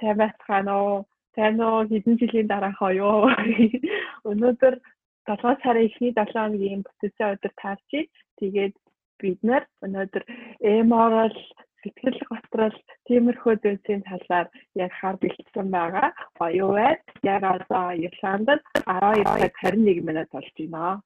[0.00, 0.96] сайн байцгаана уу?
[1.34, 1.86] Сайн уу?
[1.90, 3.28] Хэдэн жилийн дараах оё?
[4.30, 4.74] Өнөөдөр
[5.28, 7.90] 7 сарын эхний 7 хоногийн бүтээсэн өдөр таарч
[8.40, 8.74] тэгээд
[9.20, 10.24] бид нар өнөөдөр
[10.62, 11.36] эморал
[11.82, 12.76] сэтгэл готрол
[13.06, 16.08] тиймэрхүү зүйлсийн талаар ярихаар бэлдсэн байгаа.
[16.44, 17.02] Оюу байд.
[17.22, 21.02] Яг одоо Ирландд 12 цаг 21 минут болж байна.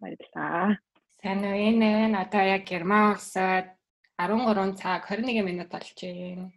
[0.00, 0.78] Баярлалаа.
[1.22, 1.90] Сайн уу энэ
[2.24, 3.66] одоо яг Герман улсад
[4.18, 6.50] 13 цаг 21 минут болж байна.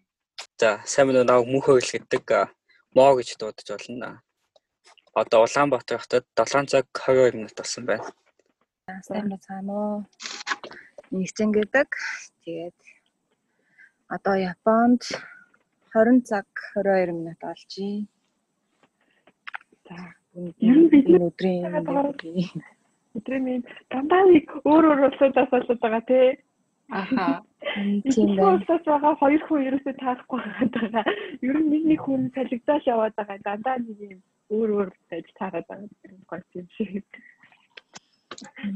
[0.60, 2.25] За сайн мэдээ нааг мөнхөө ил гэдэг
[2.96, 4.20] мо гэж дуудаж болно.
[5.15, 8.04] Одоо Улаанбаатар хотод 7 цаг 22 минут болсон байна.
[9.07, 10.04] Сайн байна уу?
[11.15, 11.87] Нэгцэн гэдэг.
[12.43, 12.75] Тэгээд
[14.11, 15.01] одоо Японд
[15.96, 18.04] 20 цаг 22 минут олжээ.
[19.87, 19.96] За
[20.36, 21.64] энэ өдрийн
[23.15, 26.28] өдрийн дандаа нэг өөр өөр улсуудаас болоод байгаа тий.
[26.89, 27.43] Аха.
[28.14, 28.57] Тийм байна.
[28.57, 30.39] Улсаас байгаа хоёр хүн ерөөсөө таахгүй
[30.74, 31.06] байгаа.
[31.46, 33.38] Ер нь нэг нэг хүн салгидал яваад байгаа.
[33.45, 37.06] Дандаа нэг юм өөр өөр байж таараад байгаа юм шиг.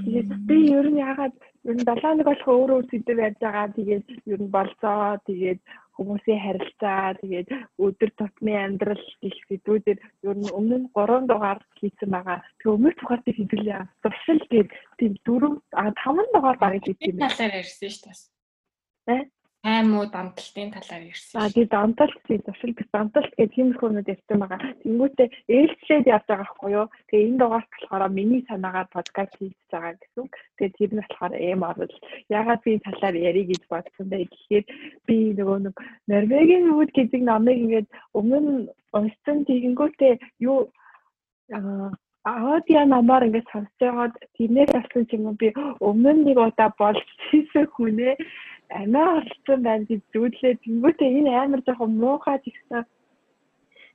[0.06, 3.68] Тэгээд би ер нь ягаад ер нь 7 нэг болох өөр өөр зүйл ярьж байгаа.
[3.78, 5.60] Тэгээд ер нь болцоо тэгээд
[5.98, 12.10] хүмүүсийн харилцаа тэгээд өдөр тутмын амьдрал гэх зүйлүүдээр ер нь өмнө нь 3 дугаар хийсэн
[12.10, 12.42] байгаа.
[12.58, 13.82] Тэгээ өмнөх дугаар дээр хэдүүлээ.
[14.02, 17.22] Туршил гээд тийм 4 а 5 дугаар багыг хийсэн юм.
[17.22, 18.04] Талаар ярьсан шүү
[19.06, 19.22] дээ.
[19.64, 19.80] Э?
[19.84, 21.40] Тайм уу дамталтын талаар ярьсан.
[21.40, 24.60] Аа тий дамталт тий туршил bis дамталт гэх тиймэрхүү юмуд ярьсан байгаа.
[24.84, 26.88] Тэнгүүтээ ээлжлээд явж байгаа байхгүй юу?
[27.08, 30.28] Тэгээ энэ дугаарт болохоор миний санаагаар подкаст хийж байгаа гэсэн.
[30.60, 31.96] Тэгээ тэр нь болохоор эм орол.
[32.40, 34.66] Ягаад би талаар ярих гэж бодсон бэ гэхээр
[35.08, 35.76] би нөгөө нэг
[36.12, 37.88] Норвегийн үүд гэдэг номыг ингээд
[38.20, 40.60] өмнө уншсан тэгэнгүүтээ юу
[42.24, 48.16] аудио намаар ингээд сонсож байгаад тэрнээс авсан юм би өмнө нэг удаа болж хийсэн хүнээ
[48.82, 52.84] амиа орсон байна гэж зүйлээ тэнгуүтээ энэ амар жоохон муухай гэсэн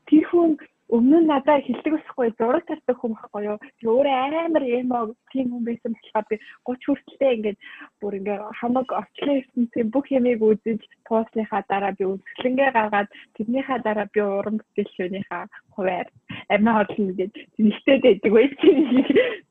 [0.09, 0.51] тэр хүн
[0.89, 3.59] өмнө нь надад хэлдэг усхгүй зураг тартай хүн байхгүй юу.
[3.77, 7.59] Тэгээ өөрөө амар аа тийм хүн байсан болохоор би 30 хүртэлтэй ингээд
[8.01, 14.09] бүр ингээд хамаг орчлон ертөнцийн бүх ямыг үзэж туусныхаа дараа би үзэсгэлэнгээ гаргаад тэрнийхаа дараа
[14.15, 15.45] би уран бүтээлчнийхаа
[15.77, 16.09] хуваар
[16.49, 18.77] амиа хорлно гэж нэгтэй байдаг байсан.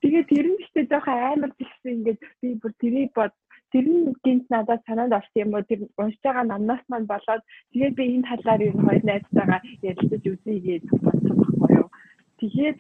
[0.01, 3.33] Тэгээ тэр нь ч гэсэн жоохон амар тэгсэн ингээд би бүр тэрийг бод
[3.72, 7.97] тэр нь гинт надад санаанд орсон юм уу тэр уншиж байгаа намнаас маань болоод тэгээд
[7.97, 11.89] би энэ талаар ер нь хоёр найзтайгаа ярилцаж үзье гэж бодсон байхгүй юу.
[12.39, 12.79] Тэгээд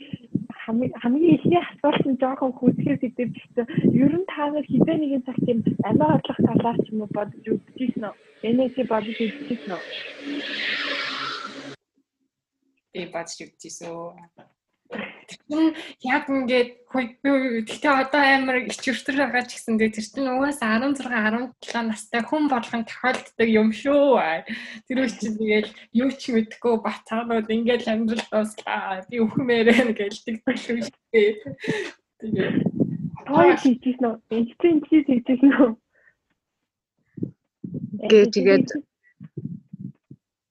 [0.63, 3.65] хамгийн ихний асуулт нь жоохон хүсгээс идэв гэсэн.
[4.03, 7.45] Ер нь та нар хизээ нэгэн цаг тийм амиа хорлох талаар ч юм уу бодож
[7.47, 8.15] үзчихсэн үү?
[8.47, 9.83] Энэс бодож үзчихсэн үү?
[12.93, 14.56] Би бодож үзчихсэн.
[15.27, 15.75] Тэр
[16.07, 21.03] яг ингээд гэхдээ одоо амар ичвэртэр байгаа ч гэсэн тэр чинь угаасаа 16
[21.59, 24.47] 17 настай хүн болгон тохиолддог юм шүү.
[24.87, 29.03] Тэр үе чинь тэгэл юу ч мэдэхгүй бацаанууд ингээд амьдрал дуслаа.
[29.11, 31.43] Би өхмээрэн гэлдэг шүү дээ.
[32.23, 32.51] Тэгээ
[33.27, 34.15] Ой хийчихсэн үү?
[34.31, 35.71] Эцэн чи хийчихсэн үү?
[38.07, 38.67] Гээ тэгээд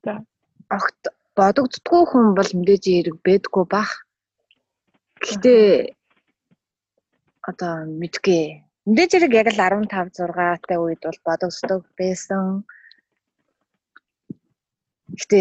[0.05, 0.21] за
[0.69, 1.01] огт
[1.33, 4.06] бодогддгүй хүн бол мэдээж эрг бэдгүй бах
[5.17, 5.97] Гэхдээ
[7.49, 8.43] одоо мэдгүй.
[8.85, 12.69] Мэдээж хэрэг яг л 15 6 тай үед бол бодогддог байсан.
[15.17, 15.41] Гэтэ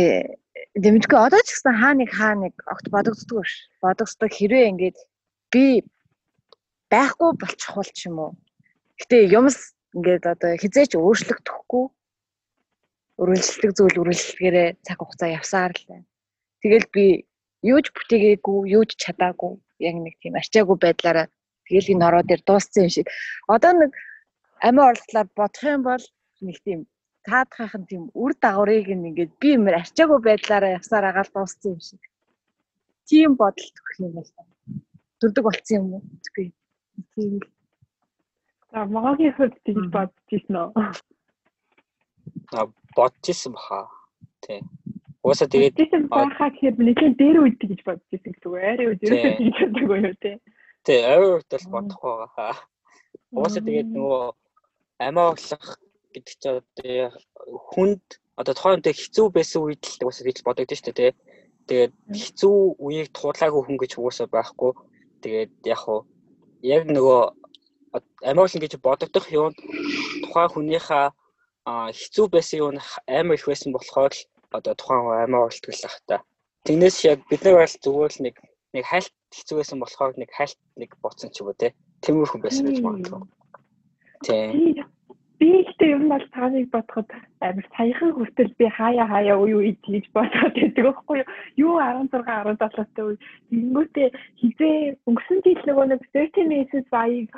[0.79, 3.67] дэмжгүй одоо ч гэсэн хаа нэг хаа нэг огт бодогддог ш.
[3.83, 4.97] Бодогддог хэрвээ ингээд
[5.51, 5.83] би
[6.87, 8.31] байхгүй болчих бол ч юм уу.
[8.95, 11.85] Гэтэ юмс ингээд одоо хизээч өөрчлөгдөхгүй
[13.19, 16.07] үргэлжлэх зүйл үргэлжлэхээрээ цаг хугацаа явсаар л байна.
[16.63, 17.05] Тэгэл би
[17.59, 21.27] юу ч бүтээгээгүй, юу ч чадаагүй яг нэг тийм арчаагүй байдлаараа
[21.65, 23.07] тэгэл энэ ороо дээр дууссан юм шиг.
[23.47, 23.91] Одоо нэг
[24.67, 26.03] амиа орлуулаар бодох юм бол
[26.41, 26.79] нэг тийм
[27.25, 32.01] таадахын тийм үр дагаврыг ингээд би юмэр арчаагүй байдлаараа явсаар агаал дууссан юм шиг.
[33.09, 34.45] Тийм бодол төгөх юм байна.
[35.19, 36.03] Дүрдэг болцсон юм уу?
[36.25, 36.47] Үгүй.
[37.15, 37.47] Тийм л.
[38.71, 40.69] За магадгүй хувьд тийм бодож ирсэн үү?
[42.57, 42.65] А
[42.95, 43.79] бодож ирсэн баха.
[44.43, 44.61] Тий.
[45.25, 45.81] Уусаа тэгээд
[46.13, 48.61] байхаа гэхээр нэгэн дээр үйдэг гэж бодож байсан гэдэг үү?
[48.61, 50.31] Арай үед ерөөсөө тийм байдаг уу те?
[50.85, 52.53] Тий, арай үед бол бодох байгаа.
[53.33, 54.23] Уусаа тэгээд нөгөө
[55.01, 55.65] амиа оглох
[56.13, 57.09] гэдэг чинь одоо
[57.73, 58.05] хүнд
[58.37, 61.11] одоо үед хэцүү байсан үед л уусаа гэж бодогдсон шүү дээ.
[61.67, 64.71] Тэгээд хэцүү үеийг туудлаагүй хүн гэж уусаа байхгүй.
[65.25, 66.05] Тэгээд яг хуу
[66.61, 67.21] яг нөгөө
[68.29, 69.51] амиа оглох гэж бодогдох юм
[70.21, 71.05] тухайн хүнийхээ
[71.65, 72.77] хэцүү байсан юм
[73.09, 74.21] амар их байсан болохоор л
[74.59, 76.17] одоо тухайн амиа болтгол ах та.
[76.65, 78.35] Тэгнээс яг бид нар бол зүгээр л нэг
[78.75, 81.75] нэг хайлт хэцүү байсан болохоор нэг хайлт нэг боцсон ч юм уу те.
[82.03, 83.21] Тэмүрхэн байсан гэж магадгүй.
[84.25, 84.85] Тийм.
[85.39, 87.09] би ихтэй нь бол тааныг бодоход
[87.43, 91.19] амар саяхан хүртэл би хаяа хаяа уу уу гэж бодоод байдаг байхгүй
[91.59, 93.19] юу 16 17 той
[93.51, 94.07] тэгэнгүүтээ
[94.39, 94.75] хизээ
[95.07, 97.35] өнгөрсөн жил нөгөө нэг 30 Minutes баяг энэ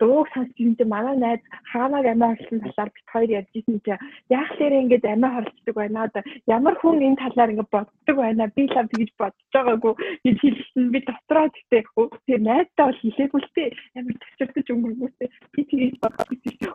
[0.00, 1.40] дууг сонсч юм чинь манай найз
[1.72, 3.94] хаанаг амиа хорлсон талаар бит хоёр ярьж ирсэн чи
[4.30, 6.20] яг л ингээд амиа хорлцдаг байна да
[6.56, 9.94] ямар хүн энэ талаар ингээд боддог байна би л тэгж бодож байгаагүй
[10.24, 11.82] гэж хэлсэн би дотроо тэгтээ
[12.26, 16.28] тэр найздаа бол хэлээгүй л дээ амар төвчөрдөж өнгөргөөсэй би тэгж бодож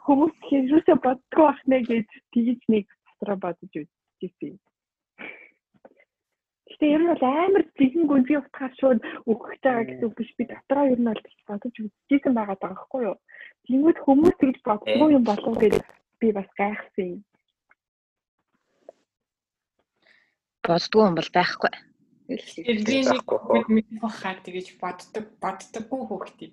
[0.06, 2.86] хүмүүс хэрүүсээ боддгоо ах нэ гэж тэгж нэг
[3.20, 4.54] дотроо бодож үзчихсэн
[6.82, 9.00] Гэтэ ер нь бол амар зихэн гүнзгий утгаар шууд
[9.30, 10.34] өгөх байгаа гэсэн үг биш.
[10.34, 13.18] Би дотроо ер нь бол бодож үзчихсэн байгаа даа байхгүй юу.
[13.70, 15.78] Тэнгүүд хүмүүс тэгж боддгоо юм болов гэж
[16.18, 17.22] би бас гайхсан юм.
[20.66, 21.72] Боддгоо юм бол байхгүй.
[22.26, 26.50] Би нэг мэдэх хаа тэгэж боддог боддоггүй хөөхтэй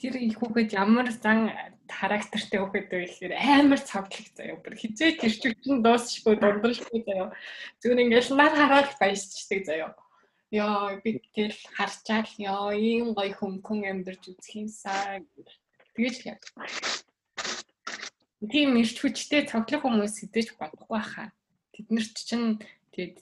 [0.00, 1.52] тэр их хүүхэд ямар зан
[1.88, 4.56] характертэй хүүхэд вэ гэхээр амар цавдлах заяа.
[4.62, 7.34] Бүр хизээ тэр чигтэн дуусчихгүй дундалхгүй заяа.
[7.80, 9.92] Зүгээр ингээл нар хараад баясчдаг заяа.
[10.52, 15.20] Яа би тэгэл харчаал яа ийм гоё хөнгөн амьдарч үзэх юмсаа
[15.96, 16.40] тэгэж яа.
[18.42, 21.28] Тийм ирч хүчтэй цавдлах хүмүүс хизээж бодохгүй хаа.
[21.72, 22.58] Тэд нар чинь
[22.90, 23.16] тэгэд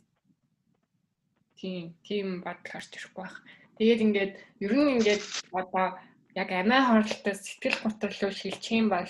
[1.61, 3.37] тийм тийм бодол гарч ирэхгүй байх.
[3.77, 4.33] Тэгээд ингээд
[4.65, 5.23] ер нь ингээд
[5.53, 6.01] одоо
[6.35, 9.07] яг амиа хорлолтой сэтгэл готрол шилжих юм бол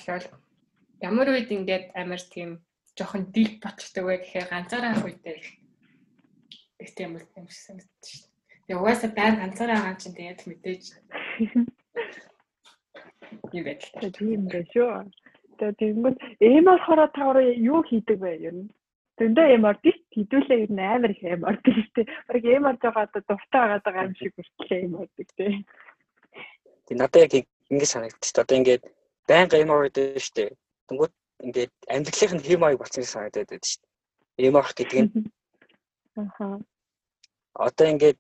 [1.00, 2.50] ямар үед ингээд амар тийм
[2.96, 5.37] жоохон дил ботчдаг вэ гэхээр ганцаараа ах үедээ
[6.81, 8.31] их тийм үл юм шиг санагдаж шүү дээ.
[8.67, 10.84] Тэгээ угаасаа байр ганцаараа байгаа чинь тэгээд мэдээж
[13.56, 13.84] юм байл.
[14.17, 15.05] Тийм байх шүү.
[15.58, 18.69] Тэгээ тэгэнгүүт эм болохоор та өөрөө юу хийдэг вэ ер нь?
[19.20, 22.08] Зөндөө эм орд ш хэдүүлээ ер нь амар их эм орд ш тэ.
[22.28, 25.46] Бараг эм орж байгаа одоо дуртай байгаа юм шиг хүртлээ эм ордог тэ.
[26.90, 28.34] Тэг надад яг ингэ санагдчих.
[28.34, 28.82] Одоо ингээд
[29.31, 30.50] байнга юм байдаг шүү дээ.
[30.90, 31.14] Тэнгүүт
[31.46, 34.46] ингээд амьдралын нь хэм аяг болсон гэж санагдаад байдаг шүү дээ.
[34.50, 35.12] Юм авах гэдэг нь.
[36.19, 36.58] Аха.
[37.54, 38.19] Одоо ингээд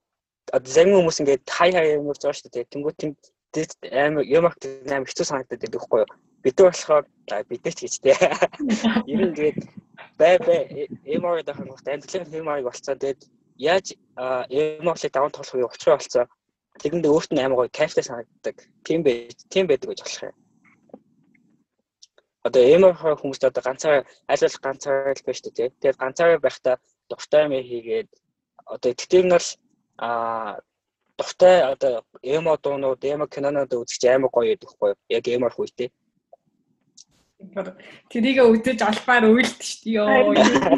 [0.54, 2.70] одоо зарим хүмүүс ингээд хай хай юм болж байгаа шүү дээ.
[2.70, 3.18] Тэнгүүт тэнд
[3.90, 6.10] амар юм авах амар хэцүү санагдаад байдаг байхгүй юу?
[6.46, 7.04] Бид нар болохоор
[7.50, 8.18] бидээ ч гэж дээ.
[9.10, 9.58] Ер нь тэгээд
[10.14, 12.94] бай бай юм авах дахин амьдралын хэм аяг болсон.
[12.94, 13.20] Тэгээд
[13.58, 15.66] яаж авахыг даван тоглох вэ?
[15.66, 16.30] Учраа болсон
[16.78, 18.56] Тэгэндээ өөрт нь амар гоё кайфтай санагддаг.
[18.86, 20.36] Тийм бай, тийм байдаг гэж болох юм.
[22.46, 25.74] Одоо эмэр хүмүүст одоо ганцаар аль болох ганцаар л байж тээ.
[25.80, 26.76] Тэгээд ганцаар байхдаа
[27.10, 28.08] дуртай юм хийгээд
[28.64, 29.48] одоо нь бол
[29.98, 30.60] аа
[31.18, 35.90] дуртай одоо эмо дуунууд, эмо кинонууд үзэж амар гоё байдаг хгүй яг эмэр хүйтэй.
[38.08, 40.70] Тэрийг үзэж албаар үйлдэж шүү дээ.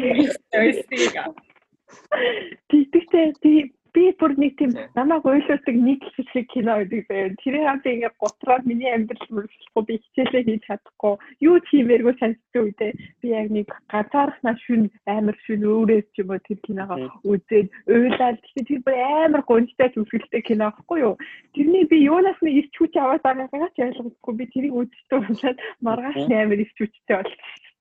[2.91, 7.37] Тэгтээ тийм би бүр нэг тийм намайг ойлуулдаг нэг хэсэг кино гэдэг байв.
[7.41, 11.13] Тэр хамт ингээд готроод миний амьдрал мөрөглөхгүй би хичээлээ хийж чадахгүй.
[11.45, 12.91] Юу тиймэргүй санагдсан үедээ
[13.21, 18.37] би яг нэг ганцаархнаа шүн амар шүн өөрөөс ч юм уу тэр киногоо үзээд уйлаад
[18.41, 21.15] тэгэхээр тэр бүр амар гонжтой зүсгэлтэй кино байхгүй юу.
[21.53, 26.25] Тэрний би юунаас нэг ирч хүч аваад байгаагаа ч ойлгохгүй би тэрийг үзчихсэн болоод маргааш
[26.33, 27.71] амар ирч хүчтэй болчихсон.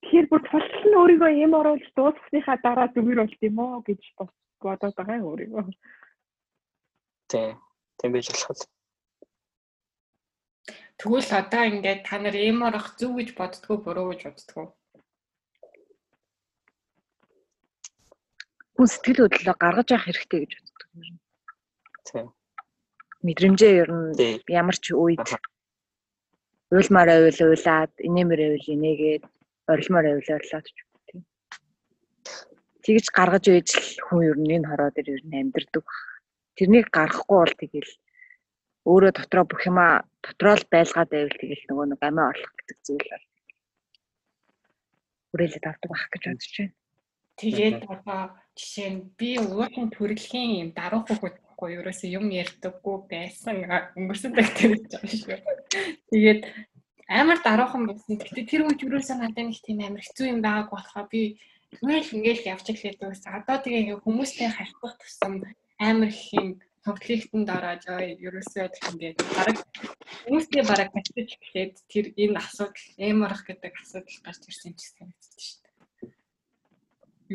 [0.00, 4.00] Тэгэхээр бүр тултал нь өөрийгөө юм оруулж дуусгахныхаа дараа зүгээр болт юм уу гэж
[4.64, 5.64] бодоод байгаа юм өөрийгөө.
[7.30, 7.54] Тийм.
[7.98, 8.68] Тийм байж болох.
[11.00, 14.66] Тэгвэл одоо ингээд та нар юм орох зүг гэж боддгоо буруу гэж боддгоо.
[18.76, 21.16] Хүн сэтгэл хөдлөлөө гаргаж авах хэрэгтэй гэж боддог юм.
[22.08, 22.26] Тийм.
[23.24, 25.28] Мэдрэмжээ ер нь ямар ч үед
[26.72, 29.24] уйлмаар уйл уйлаад инээмэр уйл инээгээд
[29.72, 30.76] орилмоор авил орлоод ч
[31.08, 31.22] тийм.
[32.84, 35.84] Тэгж гаргаж үйж л хүн ер нь энэ хороо дээр ер нь амьдрдаг.
[36.56, 37.92] Тэрнийг гаргахгүй бол тэгэл
[38.90, 43.08] өөрөө дотроо бүх юма дотроо л байлгаад байвал тэгэл нөгөө нэг амиа орлох гэдэг зүйл
[43.12, 43.26] бол
[45.30, 46.74] хүрээлээд авдаг байх гэж бодож байна.
[47.40, 48.20] Тэгээд одоо
[48.58, 53.56] жишээ нь би уучин төрөлхийн юм даруух хөхөд байхгүй ерөөсөө юм ярьдаггүй байсан
[53.96, 55.38] өнгөрсөн тагт гэж байгаа шүү.
[56.10, 56.40] Тэгээд
[57.10, 58.22] амар даруухан байсан.
[58.22, 61.42] Гэтэ тэр үед юуроосаа надад нэг тийм амар хэцүү юм байгааг болохоо би
[61.74, 63.26] тэгэл ингээл явж ирлээ дөөс.
[63.26, 65.42] Одоо тэгээ хүмүүстэй харьцах тусам
[65.82, 66.48] амар их юм
[66.86, 67.84] конфликтэнд ороод
[68.26, 69.58] ерөөсөө ингээд бараг
[70.24, 75.60] хүмүүстэй бараг батж эхлээд тэр энэ асуудал эморох гэдэг асуудал гарч ирсэн ч санагдчих шүү
[75.60, 76.14] дээ.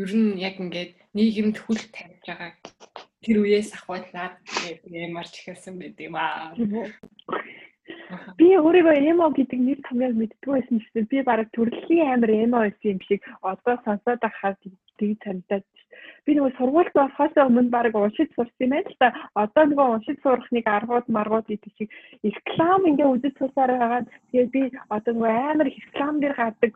[0.02, 2.52] Ер нь яг ингээд нийгэмд хүл тавьж байгаа
[3.22, 4.36] тэр үеэс ахвалаад
[4.86, 6.54] эморч эхэлсэн байт юм аа.
[8.38, 12.92] Би өөрийгөө эмо гэдэг нэр томьёог мэддгүй байсан ч би бараг төрөлхийн амар эмо байсан
[12.94, 14.58] юм шиг одоо сонсоод байхад
[14.98, 15.66] тийг санагдаад
[16.26, 19.10] би нөгөө сургуульд болохоос өмнө баг уншиж сурсан юм байна л да.
[19.44, 21.90] Одоо нөгөө уншиж сурахныг аргууд маргууд гэдэг шиг
[22.26, 24.02] реклам ингээ үзэж суусаар байгаа.
[24.32, 24.62] Тэгээд би
[24.96, 26.72] одоо нөгөө амар реклам дээр гардаг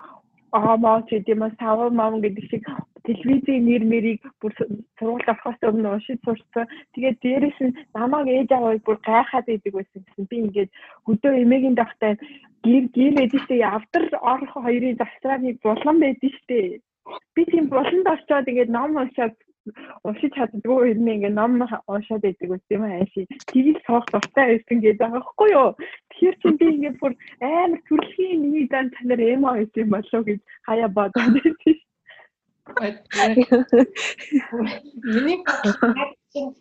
[0.51, 2.63] аамаа ч гэдэм юм саваа мам гэдэг шиг
[3.05, 4.53] телевизийн нэр мэрийг бүр
[4.97, 6.65] сургууль авахаас өмнө уншиж сурсан.
[6.93, 10.29] Тэгээд дээрэс нь намайг ээж аваа бүр гайхаад идэг байсан гэсэн.
[10.29, 10.71] Би ингээд
[11.05, 12.13] хөдөө эмээгийн давхтай
[12.63, 14.03] гэр гэр штэ явдар
[14.33, 16.81] орох хоёрын завсрааны булан байдаг штэ.
[17.35, 19.35] Би тийм буланд орчоод ингээд ном уншаад
[20.07, 21.61] уншиж чаддгүй юм ингээ ном
[21.93, 23.27] уншаад байдаг үст юм ааши.
[23.49, 25.69] Тгийг соох дуртай байсан гэдэг байгаа хгүй юу.
[26.19, 30.39] Тэгэхээр чи би ингээ бүр амар төрөлхийн нэг дан танаар эмо байсан юм болов гэж
[30.67, 31.79] хаяа бодоод байсан.
[35.15, 35.39] Миний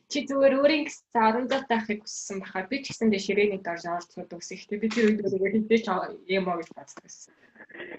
[0.08, 2.70] чи зүгээр өөрийн гэсэн 17 дахыг хүссэн баха.
[2.70, 4.78] Би ч гэсэн дэ ширээний дор орцоод үсэхтэй.
[4.78, 5.90] Би тэр үед өөрөө хинтэй ч
[6.38, 7.34] эмо гэж бодсон.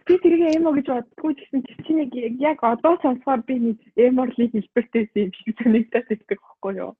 [0.08, 5.28] Би тэрийг эмо гэж боддгоо гэсэн чи нэг яг одоо сонсохоор би нэг эморлыг хэлбэртэйсэн
[5.28, 6.96] юм шиг санагдаад байдаг байхгүй юу?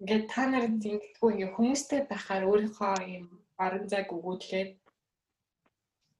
[0.00, 3.26] Ингээд та нар ингэдэггүй ингээ хүмүүстэй байхаар өөрийнхөө юм
[3.64, 4.70] орон зайг өгөөдлээд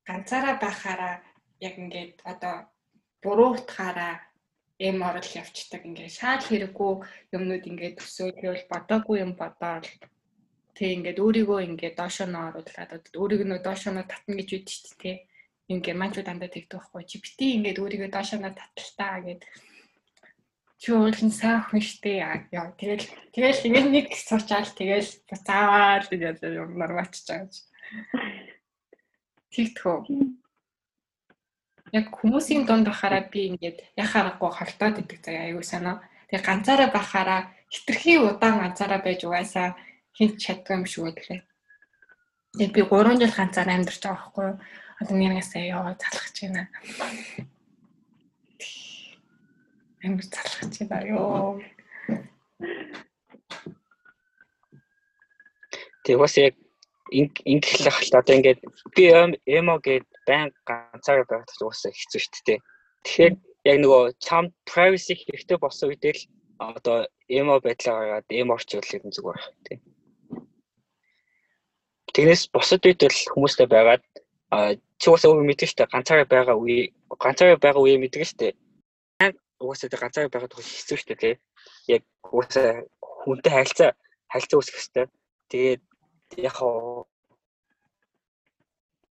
[0.09, 1.15] ганцаараа байхаараа
[1.67, 2.57] яг ингээд одоо
[3.23, 4.15] буруутахаараа
[4.87, 6.93] эм орол явцдаг ингээ шал хэрэггүй
[7.37, 9.87] юмнууд ингээ төсөөлөл бодоогүй юм бодоод
[10.79, 14.83] тэг ингээд өөрийгөө ингээд доошоо нөө оруулаад өөрийг нөө доошоо нөө татна гэж үйд шүү
[14.87, 15.17] дээ тий.
[15.73, 17.03] Юм германчууд дандаа тэгдэг байхгүй.
[17.11, 19.43] Чи бити ингээд өөрийгөө доошоо нөө таталтаа гэд
[20.79, 26.79] чи өөрлөн сайн хүн штэ яа тэгэл тэгэл ингээд нэг суучаал тэгэл буцаагаар тэгэл юм
[26.79, 27.67] нормач чааж.
[29.51, 30.07] Тэгтхөө.
[31.99, 35.99] Яг хүмүүсийн дунд бахаараа би ингээд яхаарахгүй холтоод идэг заяа аюу санаа.
[36.31, 37.41] Тэгээ ганцаараа бахаараа
[37.73, 39.75] хитрхи удаан ганцаараа байж угаасаа
[40.15, 41.43] хинт чадгүй юм шиг үлээ.
[42.55, 44.49] Тэгээ би 3 жил ганцаар амьдарч байгаа байхгүй?
[45.01, 46.63] Одоо нэгнээсээ яваа залхаж байна.
[50.05, 51.59] Амьд залхаж байна ёо.
[56.05, 56.55] Тэгээ бас яг
[57.11, 58.61] ингэхлэх л одоо ингээд
[58.95, 59.05] би
[59.59, 62.61] эмо гээд байн ганцаар байх уусаа хэцүү шүү дээ.
[63.05, 63.35] Тэгэхээр
[63.71, 66.23] яг нөгөө чам privacy хэрэгтэй болсон үедээ л
[66.59, 69.81] одоо эмо байдлаа гаргаад эмо орчуулах юм зүгээр байх тийм.
[72.14, 74.05] Тэгнээс бусад үед л хүмүүстэй байгаад
[75.00, 78.25] чи уусаа өөр мэдэн штэ ганцаараа байгаа үе ганцаараа байгаа үе мэдэн
[79.59, 79.67] штэ.
[79.67, 81.35] Уусаа ганцаараа байгаад хэцүү штэ тий.
[81.91, 83.91] Яг уусаа хүнтэй харилцаа
[84.31, 85.11] харилцаа үүсгэх хэвээр.
[85.50, 85.83] Тэгээд
[86.38, 86.57] яг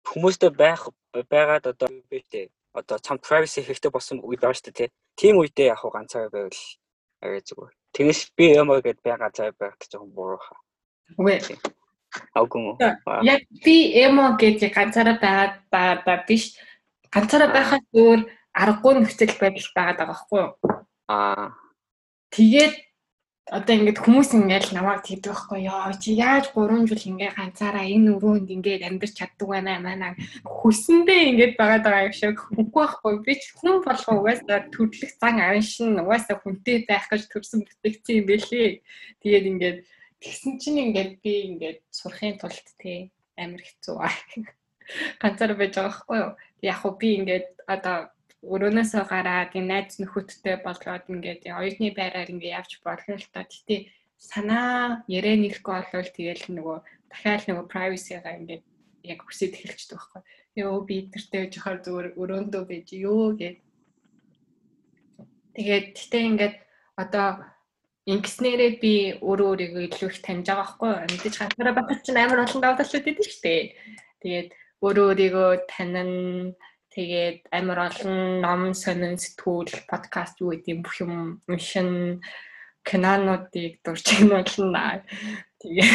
[0.09, 5.37] хүмүүстэй байх байгаад одоо битээ одоо цам privacy хэрэгтэй болсон үе байна шүү дээ тийм
[5.37, 6.61] үедээ яг ганцаараа байвал
[7.21, 7.73] арай зүгээр.
[7.93, 10.59] Тэгээс би ямар гэдээ бай ганцаараа байх гэж жоохон буруу хаа.
[11.19, 11.37] Үгүй
[12.35, 12.75] Аугун.
[13.23, 16.55] Яг би эмо гэж ганцаараа байгаад байгаа биш.
[17.11, 18.19] Ганцаараа байхаас өөр
[18.53, 20.51] аргагүй нөхцөл байдал байгаад байгаа байхгүй юу?
[21.07, 21.55] Аа.
[22.31, 22.75] Тэгээд
[23.51, 28.15] одоо ингээд хүмүүс ингээд намайг тэгдэг байхгүй ёо чи яаж 3 жил ингээ ганцаараа энэ
[28.15, 30.15] өрөөнд ингээд амьдарч чаддаг байна манай
[30.47, 35.35] хүсэндээ ингээд байгаад байгаа юм шиг үгүй байхгүй би ч хүн болгоо угаасаа төрлөх зан
[35.43, 38.69] авшин угаасаа хүнтэй байх гэж төрсэн бүтээгдсэн юм бэлээ
[39.19, 39.77] тэгээд ингээд
[40.21, 44.13] Тэгсэн чинь ингээд би ингээд сурахын тулд тий амар хэцүү аа.
[45.17, 46.31] Ганцаар байж байгаа байхгүй юу?
[46.61, 47.97] Яг хөө би ингээд одоо
[48.41, 53.45] өрөөнөөсөө гараад энэ найз нөхөдтэй болоод ингээд оюутны байраар ингээд явж болно л та.
[53.45, 56.77] Гэтэ санаа ярэ нэхгүй болвол тэгэл нөгөө
[57.13, 58.63] дахиад нөгөө privacy-га ингээд
[59.05, 60.21] яг хүсэж эхэлчихдэг байхгүй.
[60.57, 63.57] Йоо би тэртэй жоохон зүгээр өрөөндөө байж ёо гэд.
[65.53, 66.55] Тэгээд гэтээ ингээд
[66.97, 67.27] одоо
[68.09, 70.93] Ингэснээрээ би өөрөө өөрийгөө илүү их таньж байгаа байхгүй?
[71.05, 73.61] Мэдээж ганцаараа байх чинь амар олон байдаг шүү дээ.
[74.25, 74.49] Тэгээд
[74.81, 76.11] өөрөө өөрийгөө танин
[76.91, 82.19] тэгээд амар олон ном сонин сэтгүүл подкаст юу гэдэг бүх юм уншин
[82.83, 85.07] кинонуудыг дурчигнуулна.
[85.63, 85.87] Тэгээ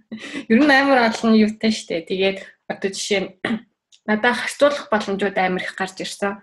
[0.50, 2.02] ер нь амар олон юутай дээ.
[2.10, 3.30] Тэгээд одоо жишээ нь
[4.08, 6.42] надад харьцуулах боломжууд амар их гарч ирсэн.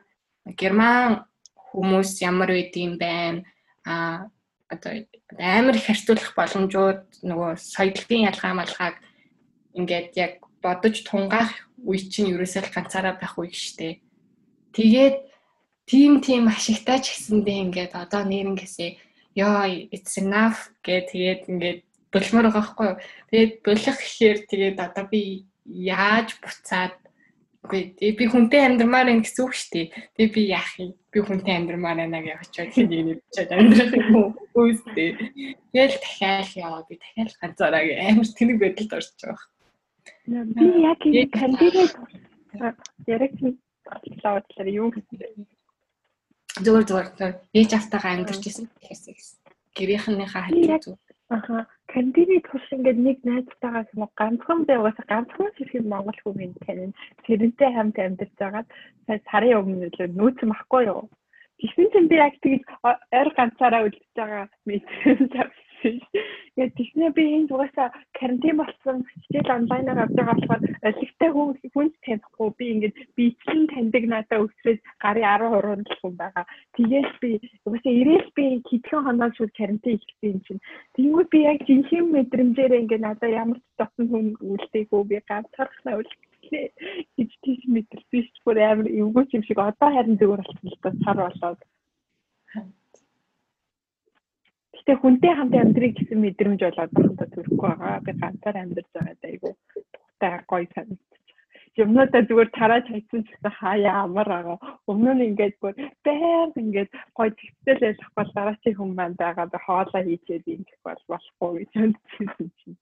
[0.55, 3.43] Герман хүмүүс ямар юм байна?
[3.83, 4.31] А
[4.71, 5.03] одоо
[5.35, 8.95] амар их харьцуулах боломжууд нөгөө соёлын ялгаа малгааг
[9.75, 10.33] ингээд яг
[10.63, 14.01] бодож тунгаах үе чинь ерөөсөө ганцаараа байх үе штэ.
[14.73, 15.15] Тэгээд
[15.85, 18.91] тим тим ашигтай ч гэсэндээ ингээд одоо нэрнгээсээ
[19.37, 21.79] ёо it's enough гэ тэгээд ингээд
[22.11, 22.97] булмаар байгаа хгүй юу.
[23.29, 26.95] Тэгээд булах гэхээр тэгээд одоо би яаж буцаад
[27.67, 29.87] Үгүй би хүнтэй амьдрмаар юм гэсэн үг шүү дээ.
[30.15, 30.91] Тэгээ би яах юм?
[31.11, 35.19] Би хүнтэй амьдрмаар байна гэж очиод нэг чад амьдрах юм уу үстэй.
[35.75, 39.43] Тэгэл дахиад яваа би дахиад ганцаараа амар тэнэг байдалд орж байгаа.
[40.27, 41.93] Би яг энэ кандидат
[43.07, 45.27] ярих боллоо талаар юу гэсэн бэ?
[46.63, 49.15] зүгээр зүгээр ээж автайгаа амьдарч исэн гэсэн.
[49.77, 50.99] Гэрийнхнийхээ хажуу зүг.
[51.29, 51.67] Аха.
[51.91, 56.95] Кандидийн тус ингээд нэг найзтайгаа нэг ганцхан байгаасаа ганцхан хэрэг Монгол хүмүүс тань
[57.25, 58.67] тэрнтэй хамт амьдарч байгаад
[59.29, 61.03] сарын өмнө л нүүцэн махгүй юу.
[61.59, 62.63] Тэгсэн чинь би яг тэгж
[63.11, 65.15] ойр ганцаараа үлдэж байгаа мэдсэн
[66.57, 72.49] Яг тэгснэ би энэ дугаасаа карантин болсон хичээл онлайнаар байгаа болохоор олигтой хүн хүн танихгүй
[72.57, 76.45] би ингээд бичлэн таньдаг надад өсрөөд гарын 10 20 хүн байгаа.
[76.75, 77.29] Тэгээл би
[77.65, 80.65] угаасаа ирээл би хэдхэн хоног шууд карантин ихсэн юм чинь.
[80.97, 86.65] Тэнгүүд би яг жинхэнэ мэдрэмжээр ингээд надад ямар ч дотн хүн үлдээгүү би ганцаархнаа үлдээ
[87.17, 88.43] гэж тийш мэдэрсэн шүү.
[88.45, 91.61] Бүр амар эвгүй юм шиг одоо харин зүгээр болсон л та цар болоод.
[94.87, 98.05] Гэтэ хүнтэй хамт амьдрыг гэсэн мэдрэмж бол одоохондоо төрөхгүй байгаа.
[98.07, 101.23] Би ганцаар амьдарч байгаа айгу тухтай гоё санагдчих.
[101.75, 104.57] Юмнуудаа зүгээр тарааж хайсан ч гэсэн хаяа амар байгаа.
[104.87, 105.75] Өмнө нь ингээд бүр
[106.07, 109.51] байр ингээд гоё тэгтэл ялахгүй дараачийн хүн маань байгаа.
[109.51, 112.79] Би хоолоо хийчихэд юм гэх бол болохгүй гэж бодчихсон чинь.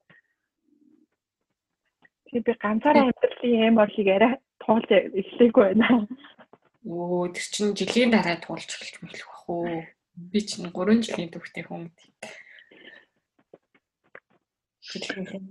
[2.30, 6.06] Тэгээ би ганцаараа амьдралын юм орлыг арай туулж эхлэегүй байна.
[6.86, 9.82] Оо тэр чинь жилийн дараа туулж эхэлж мэлэх бах уу?
[10.16, 11.92] Би чинь 3 жилийн түүхтэй хүн.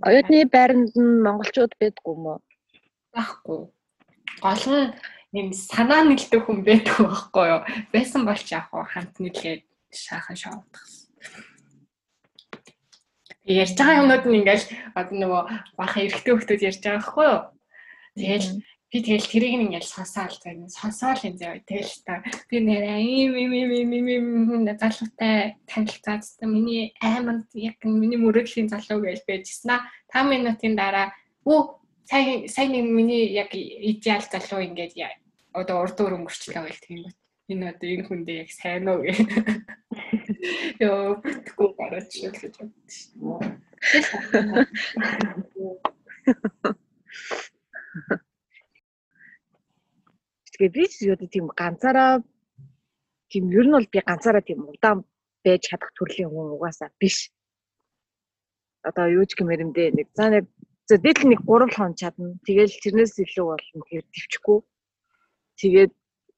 [0.01, 2.41] Оюутны байранд нь монголчууд байдгүй уу?
[3.13, 3.61] Баггүй.
[4.41, 4.93] Гол нь
[5.37, 7.61] юм санаа нэлдэг хүн байдаг байхгүй юу?
[7.93, 9.61] Байсан бол ч яг хамт нийлээд
[9.93, 11.05] шаахан шоудахсан.
[13.45, 14.65] Ярьж байгаа юмнууд нь ингээл
[14.97, 15.41] одоо нөгөө
[15.77, 17.41] баха эрэгтэй хүмүүс ярьж байгаа байхгүй юу?
[18.17, 18.47] Тэгэл
[18.91, 22.23] би тэгэл тэрийг ингээл сонсоол заяа сонсоол юм заяа тэгэл та.
[22.49, 29.01] Би нэрээ ийм ийм ийм ийм ийм залуутай танилцаадсан миний айманд яг миний мөрөдлийн залуу
[29.03, 29.79] гэж байжснаа
[30.13, 31.07] 5 минутын дараа
[31.45, 31.59] өө
[32.09, 34.93] сайн сайн миний яг идеал залуу ингээд
[35.53, 37.17] одоо урд дөр өнгөрчлөө гэл бат.
[37.49, 39.01] Энэ одоо энэ хүндээ яг сайн уу?
[39.05, 39.13] гэ
[40.85, 43.09] ёо бүтггүй гараач гэж бодсон
[43.85, 45.73] шүү
[50.55, 52.23] Тэгээ би ч юу тийм ганцаараа
[53.31, 55.03] тийм ер нь бол би ганцаараа тийм удаан
[55.43, 57.17] байж чадах төрлийн хүн угаасаа биш.
[58.87, 60.45] Одоо юу ч гэмээр юм дээ нэг за нэг
[60.87, 62.39] за дээдл нэг 3 хон чадна.
[62.47, 64.59] Тэгэл тэрнээс илүү болно гэхээр төвчгүй.
[65.59, 65.91] Тэгээд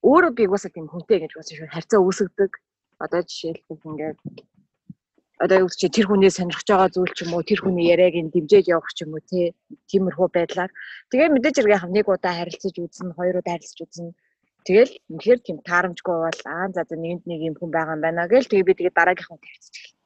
[0.09, 2.51] өөрөө би угаасаа тийм хүнтэй гэж угаасаа харьцаа үүсгдэг.
[3.03, 4.17] Одоо жишээлбэл ингээд
[5.43, 8.33] одоо юу чи тэр хүний сонирхож байгаа зүйл ч юм уу тэр хүний яриаг нь
[8.33, 9.53] дэмжиж явах ч юм уу тий
[9.89, 10.71] тиймэрхүү байдлаар.
[11.09, 14.13] Тэгээ мэдээж хэрэг яг нэг удаа харилцаж үзнэ хоёр удаа харилцаж үзнэ
[14.67, 18.27] тэгэл үнэхээр тийм таарамжгүй бол аа за за нэгэнд нэг юм хүн байгаа юм байна
[18.27, 19.97] гэл тэгээ би тэгээ дараагийнхаа тавьчих эхэллээ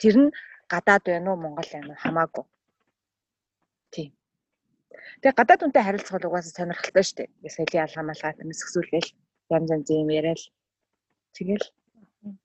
[0.00, 0.30] тэр нь
[0.72, 2.02] гадаад байна уу монгол байна уу?
[2.04, 2.44] Хамаагүй.
[3.92, 4.10] Тийм
[5.20, 7.52] тэгээ гадаад үнтэй харилцах бол угаасаа сонирхолтой шүү дээ.
[7.54, 9.08] Соёлын алхам алхаа төмсгсүүлгээл
[9.54, 10.42] янз янз юм яриад.
[11.36, 11.64] Тэгэл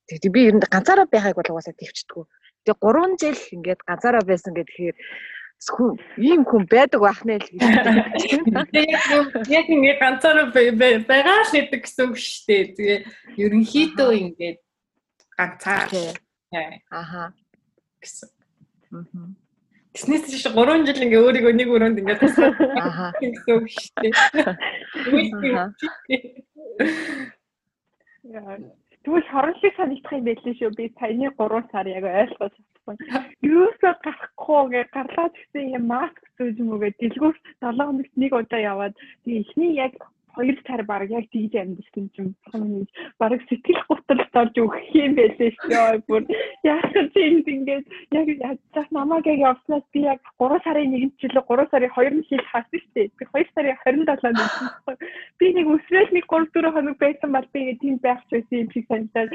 [0.07, 2.23] Тэг би ер нь ганцаараа байхайг бол угаасаа төвчдгүү.
[2.63, 4.95] Тэгээ 3 жил ингээд ганцаараа байсан гэхээр
[5.73, 7.61] хүн ийм хүн байдаг байх нэ л гэж.
[9.49, 12.63] Яг ингээд ганцаараа байгаа л гэдэг гэсэн үг шүү дээ.
[12.77, 12.99] Тэгээ
[13.41, 14.59] ерөнхийдөө ингээд
[15.37, 15.89] ганцаар.
[16.93, 17.33] Аха.
[17.97, 18.29] гэсэн.
[19.93, 22.53] Тэснээс чи 3 жил ингээ өөрийгөө нэг өрөөнд ингээ тасаа.
[22.77, 23.07] Аха.
[23.17, 24.13] гэсэн үг шүү дээ.
[28.23, 28.55] Яа
[29.03, 30.71] Тэгвэл хорон шиг санагдах юм байлээ шүү.
[30.79, 32.95] Би саяны 3 сар яг ойлгож чадсан.
[33.43, 38.93] Юусоо гарахгүй гэ гарлаад гэсэн юм маск зүүж мөгээ дэлгүүр 7 хоногт нэг удаа яваад
[39.27, 39.93] тэгээ эхний яг
[40.35, 42.33] хоёр сар баг яг тэгж амьдсан чинь
[43.19, 46.01] баг сэтгэл готролд орж өгөх юм байлээ шүү.
[46.07, 46.23] Бүр
[46.63, 47.85] яг тийм ингээд
[48.17, 52.27] яг яг намайг яг явснаас би яг 3 сарын 1 жилээ 3 сарын 2 нь
[52.29, 53.07] хэл хаасан шүү дээ.
[53.17, 54.97] Би 2 сарын 27-нд байсан.
[55.39, 58.61] Би нэг өсвөл нэг 3 4 хоног байсан бол би ингээд тийм байх ч байсан
[58.63, 59.29] юм шиг санагдаад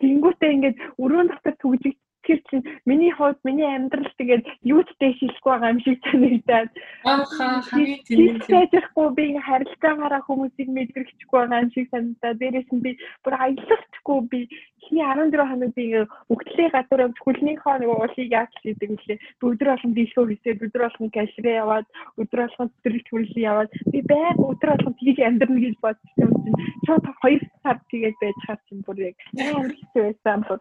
[0.00, 1.96] тэнгуүтээ ингээд өрөөнд дотор түгжиж
[2.26, 6.70] тэр чинь миний хувьд миний амьдрал тэгээд юуттэй шилэхгүй байгаа юм шиг санагдаад.
[7.06, 13.34] Ааха хамгийн тийм би харилцаагаараа хүмүүсийг мэдрэгчгүй байгаа юм шиг санагдаад дээрээс нь би бүр
[13.38, 14.40] аялахгүй би
[14.86, 15.84] эхний 14 хоног би
[16.30, 21.10] өгдлээ гадуур явж хүлнийхөө нэг уулыг яаж хийдэг би өдөр болгон дийлхөө хийсээд өдөр болгон
[21.10, 21.86] кашрээ яваад
[22.20, 26.60] өдөр болгон цэцэрлэг төрлийн яваад би байг өдөр болгон тгийж амьдрна гэж бодсон юм чинь
[26.86, 29.16] шууд 2 сар тэгээд байж хаа чинь бүр яг.
[29.42, 30.58] Амар хэцүү байсан бүр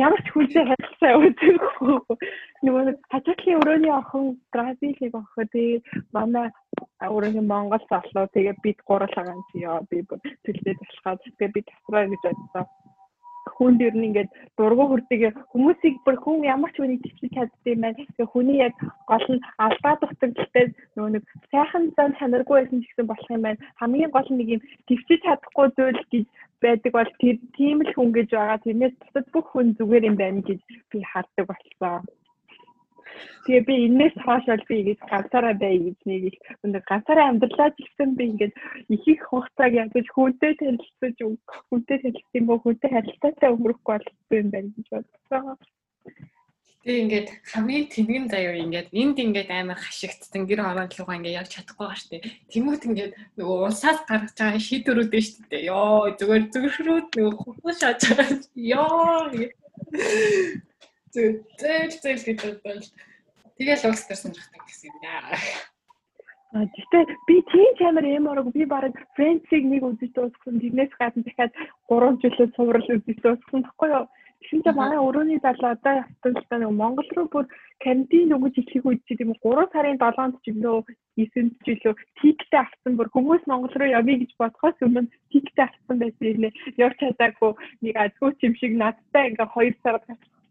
[0.00, 2.18] ямар ч хүнтэй харилцаа өөдөггүй
[2.66, 5.84] нөгөө хажуудлын өрөөний охин Бразилийг охин тэгээд
[6.16, 6.48] манай
[7.00, 12.04] өрөөний Монгол залуу тэгээд бид гурлаа ганц яа би бүр төлөвлөж болоход тэгээд би тасраа
[12.10, 12.66] гэж бодсон
[13.56, 17.80] хүнд ер нь ингээд дургу хүрдэг хүмүүсийг бүр хүн ямар ч хүнийг төвчж чаддсан юм
[17.84, 17.96] байна.
[17.96, 18.74] Тэгээ хүний яг
[19.10, 20.66] гол нь алдаа дутагдaltaй
[20.96, 23.64] нөгөө нэг сайхан зан чанаргүй байсан ч гэсэн болох юм байна.
[23.80, 26.24] Хамгийн гол нь нэг юм төвчж чадахгүй зүйл гэж
[26.62, 28.64] байдаг бол тэр тийм л хүн гэж байгаа.
[28.64, 32.04] Тэрнээс бусад бүх хүн зүгээр юм байна гэж би хардаг болсон.
[33.44, 38.10] Тэгээ би энэс хоошол би ингэж ганцаараа бай гэж нэг их өндөр ганцаараа амьдралаа гэсэн
[38.18, 38.52] би ингэж
[38.94, 41.16] их их хугацааг ядаж хүнтэй танилцаж
[41.70, 45.58] хүнтэй танилцсан бо хүнтэй харилцаатай өнгөрөхгүй болсон юм байна гэж бодсон.
[46.86, 51.86] Тэгээ ингээд хамгийн тэнгийн заяа ингээд энд ингээд амар хашигдсан гэр ороодлогоо ингээд явж чадахгүй
[51.90, 52.22] ба штэ.
[52.46, 55.66] Тэмүүт ингээд нөгөө улсаас гаргаж байгаа шийдвэрүүд нь штэ.
[55.66, 58.38] Йоо зүгээр зүгшрүүд нөгөө хурдан шааж байгаа.
[58.54, 59.50] Йоо
[61.14, 61.28] Зөө
[61.60, 62.94] зөө зөө гэж бодсон.
[63.56, 65.38] Тэгэл улс төр сонирхдаг гэсэн юм даа.
[66.56, 70.60] А гэхдээ би тийм чамар юм орог би бараг Френцийг нэг үзэж дуусгасан.
[70.62, 71.52] Тэрнээс гадна дахиад
[71.88, 74.06] 3 жилийн цуврал үзэж дуусгасан тэгэхгүй юу?
[74.46, 77.46] Чинь манай өрөөний залуу одоо та нэг Монгол руу бүр
[77.82, 80.80] карантин өгөж ирэхийг үдчихэд юм 3 сарын 7-нд ч уу
[81.18, 85.96] 9-нд ч илүү тиктэй авсан бүр хүмүүс Монгол руу явъя гэж бодхоос өмнө тиктэй авсан
[85.98, 86.48] байсан юм нэ.
[86.84, 89.98] Явж чадаагүй нэг азгүй юм шиг надтай ингээ 2 сар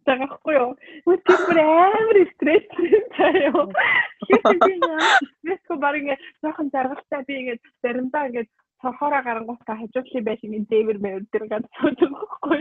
[0.07, 0.71] байгаа хгүй юу.
[1.05, 3.65] Үгүй тийм бүр амар стресстэй юу.
[4.29, 8.43] Тэгэхээр би яа стрессгүй баг ингэ жоохон заргалтай би ингэ заримдаа ингэ
[8.81, 12.11] цохороо гарангуутаа хажуудлын байшин энэ дээвэр мэвэр дээр ганц суудаг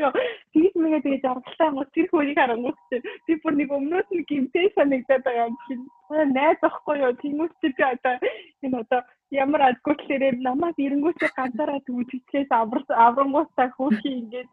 [0.04, 0.12] юу.
[0.52, 2.78] Тэгж мэгээ тэгээ заргалтай гоо тэр хүнийг харангуут
[3.26, 5.80] би бүр нэг өмнөөс нь гимтэй санагдаад байгаа юм шиг.
[6.36, 7.12] Найз ахгүй юу.
[7.20, 8.14] Тэмүүс чи би одоо
[8.64, 14.50] энэ одоо ямар адгуучлаарээ намайг эренгүүсээ ганцаараа төвччихээс аврангуутаа хөрхи ингээд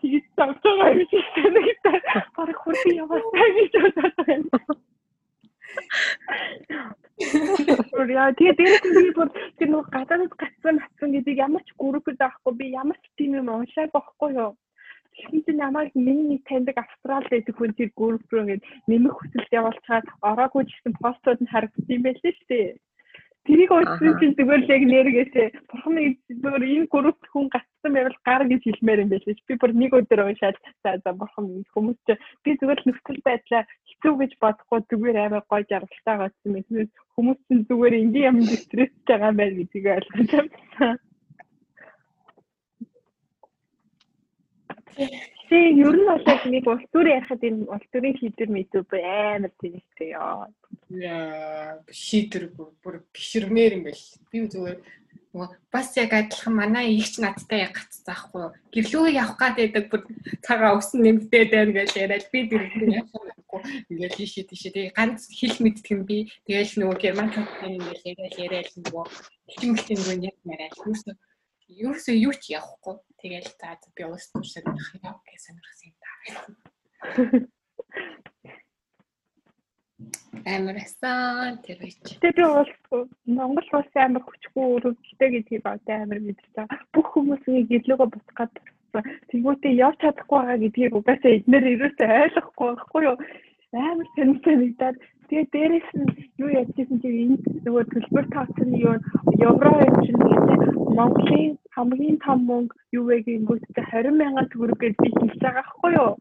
[0.00, 1.96] тэгж тавьж байгаа юм шиг санагдаа.
[2.36, 4.48] Бараг хөрхи яваасаа гэж бодоод байна.
[7.22, 12.52] Яа тэгээ дээрээс би бүр тэр нэг гадаадд гацсан хатсан гэдэг ямар ч группд байхгүй
[12.58, 14.52] би ямар ч тийм юм уншааг байхгүй юу.
[15.12, 20.06] Тэгсэн чинь намайг миний таньдаг австрал гэдэг хүн тэр групп руу ингээд нэмэх хүсэлт явуулчихад
[20.30, 22.68] ороогүй гэсэн постууд нь харагдсан юм байлээ шүү дээ.
[23.42, 28.18] Тэрийг уншсан чинь зүгээр л яг нэргээсээ бурхан нэг зүгээр энэ групп хүн гацсан байвал
[28.22, 29.46] гар гэж хэлмээр юм байлээ.
[29.50, 32.14] Би бүр нэг өдөр уншаад за за бурхан хүмүүс чи
[32.46, 36.86] би зүгээр л нөхцөл байдлаа хэцүү гэж бодохгүй зүгээр амар гоё жаргалтай гацсан юм.
[37.18, 40.98] Хүмүүс чинь зүгээр ингийн юм стресстэй байгаа байна гэдгийг ойлгож байна.
[45.52, 49.52] Тэгээ ер нь бол яг нэг улс төр ярихад энэ улс төрийн шийдвэр мэдүү амар
[49.60, 50.48] тэнэгтэй яа.
[50.88, 54.04] Яа шийдвэр бүр гişрмээр юм байл.
[54.32, 54.80] Би зүгээр
[55.36, 60.02] нөгөө бас яг адилхан манай ихч надтай яг гацсан аахгүй гэрлүүгээ явах гэдэг бүр
[60.40, 63.60] цагаа өсөн нэмдээд байна гэж яриад би тэр яахгүй
[63.92, 68.34] ингээл тийшээ тийшээ тэгээ ганц хэл мэддэг юм би тэгээл нөгөө герман компани ингээл яриад
[68.40, 69.04] яриад нөгөө
[69.60, 70.74] хэмхтэн нөгөө яг яриад.
[71.72, 76.18] Юусэн юу ч явахгүй тэгээл за би уус туршаад байх яа гэж сонирхсан юм даа
[80.46, 82.18] амар эсэн тэр үеч.
[82.18, 82.44] Тэгээ би
[82.90, 86.18] бол Монгол улс амар хүчгүй өрөвдөлтэй гэдгийг одоо амар
[86.56, 86.66] байгаа.
[86.94, 88.66] Бүх хүмүүсийн гэрлөөгөө буцах гэдэг.
[89.30, 93.16] Тэгвэл явж чадахгүй байгаа гэдгийг угаасаа эднэр ерөөсөө ойлгохгүй байхгүй юу?
[93.72, 94.96] Амар тэнцэн нэгдээд
[95.32, 96.12] тэгээ дээрэс нь
[96.44, 99.00] юу ядчихсан чи энэ нөгөө төлбөр тавцсан юу
[99.48, 99.72] евро
[100.04, 100.20] чинь
[100.92, 105.92] Монголын хамгийн том мөнгө юу вэ гингүүт 20 мянган төгрөг гэж би хэлж байгаа байхгүй
[105.96, 106.12] юу?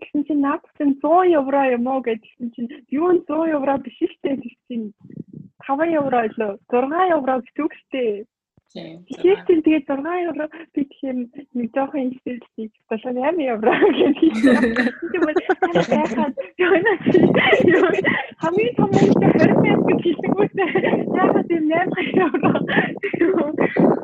[0.00, 4.00] Тэгсэн чинь наад чинь 100 евро юм уу гэдгсэн чинь юу нь 100 евро биш
[4.00, 4.80] шүү дээ гэсэн
[5.68, 8.12] 5 евро лөө 6 евро гэж үг шүү дээ.
[8.74, 11.16] Тэгэхээр чинь тэгээд 6 евро би тэгэхээр
[11.54, 14.74] нэг жоохон ихсэлтийг 78 евро гэж хэлсэн.
[16.58, 18.06] Тэгээд
[18.42, 20.66] хамгийн том нь 20 мянга гэж хэлсэн үстэй.
[21.06, 22.50] Яагаад тийм 8 евро.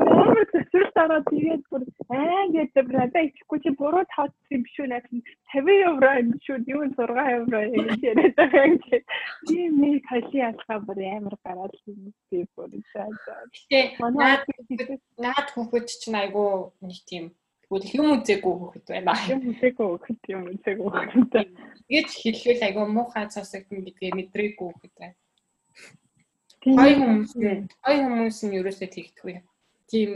[0.06, 1.82] Ямар зөвсөл дараа тэгээд бүр
[2.14, 5.06] аа гэдэг надад ичихгүй чи буруу тооцсон юм шүү наад
[5.50, 9.02] 50 евро юм шүү юу 6 евро гэж яриад байгаа юм чи.
[9.50, 13.10] Тийм нэг халийн алхаа бүр амар гараад юм би бүр цаа.
[13.66, 14.59] Тэгээд
[15.18, 17.24] наад хүүхэд чинь айгу нэг тийм
[17.70, 19.14] тэгвэл юм үзээгүй хүүхэд байна.
[19.30, 21.32] Юм үзээгүй хүүхэд юм үзээгүй хүүхэд.
[21.86, 25.16] Тэгээд хэлвэл айгу муухай цосогдсон гэдгээ мэдрээгүй хүүхэд байна.
[26.60, 27.32] Хой хүмүүс
[27.80, 29.34] хой хүмүүс нь ерөөсөө тэгдэхгүй.
[29.86, 30.10] Тийм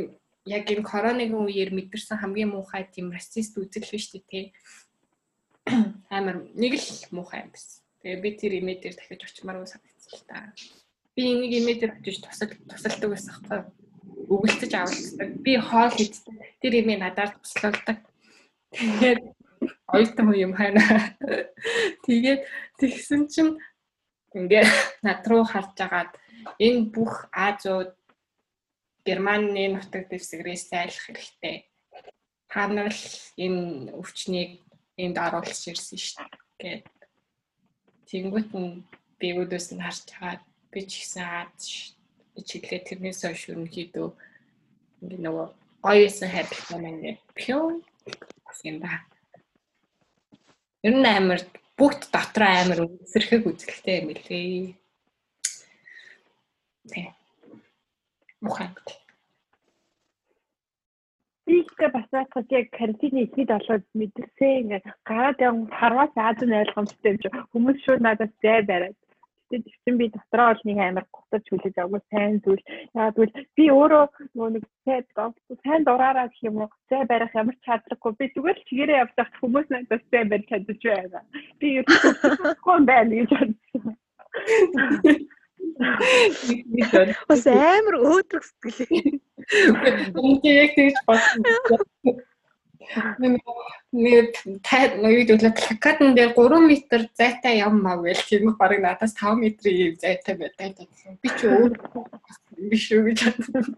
[0.44, 4.52] яг энэ коронагийн үеэр мэдэрсэн хамгийн муухай тийм расист үзэл биш тий.
[6.10, 7.80] Амар нэг л муухай юм биш.
[8.02, 10.52] Тэгээ би тэр имэд дээр дахиж очимаар санагдсан л та.
[11.16, 13.83] Би энийг имэд дээр очиж тусал тусалдаг байсан байхгүй юу?
[14.32, 15.28] Өгөлтөж авалцдаг.
[15.44, 16.24] Би хоол хийдэг.
[16.60, 17.98] Тэр юм надад туслалдаг.
[18.72, 19.20] Тэгээд
[19.88, 20.82] оюутан хүн юм хайна.
[22.06, 22.40] Тэгээд
[22.78, 23.58] тэгсэн чинь
[24.34, 24.66] ингээ
[25.06, 26.12] над руу харж агаад
[26.58, 27.94] энэ бүх Азууд
[29.04, 31.68] Германы нутаг дэвсгэрээс айлах хэрэгтэй.
[32.54, 34.62] та нар л энэ өвчнийг
[34.94, 36.22] энд оруулж ирсэн шүү
[36.62, 36.86] дээ.
[38.06, 38.86] Тэнгүүт нь
[39.18, 40.38] би өөдөөс нь харж байгаа
[40.70, 41.58] би ч гэсэн аад
[42.42, 44.08] чиглээ тэрнээс хойш ерөнхийдөө
[45.02, 45.46] ингээ нөгөө
[45.84, 46.30] гоёсэн
[46.74, 47.78] юм ингээ пиу
[48.64, 48.90] юм ба.
[50.82, 51.40] Ер нь амар
[51.78, 54.74] бүгд дотроо амар үсрэхэг үзэлтэй юм лээ.
[56.90, 57.06] Тэг.
[58.40, 58.76] Мухад.
[61.46, 67.10] Ийхтэй бас наадах яг карантины ихэд болоод мэдэрсээ ингээд гараад явсан харвас Аз нь ойлгомжтой
[67.12, 68.96] юм чи хүмүүс шууд надад зай бариад
[69.50, 72.64] Тэгтээ тэгсэн би дотроо бол нэг амар гутарч хүлээж авгүй сайн зүйл.
[72.96, 75.06] Яагаад гэвэл би өөрөө нөгөө нэг сайд
[75.60, 78.12] сайн дураараа гэх юм уу зай барих ямар ч чадраггүй.
[78.16, 81.22] Би зүгээр л чигээрээ явж байхад хүмүүс надад зай барих чадчих байгаа.
[81.60, 81.84] Би юу
[82.64, 83.94] гон байна гэж бодсон.
[87.28, 89.20] Бас амар өөдрөг сэтгэлээ.
[90.16, 92.24] Үнэхээр яг тэгж бодсон.
[93.94, 94.34] Нэг
[94.66, 96.68] таад юу гэдэг плакатн дээр 3 м
[97.14, 100.88] зайтай явмаа гээл тийм баг надаас 5 м-ийн зайтай байдаг.
[101.22, 101.72] Би ч өөр
[102.70, 103.76] биш үү гэж бодсон.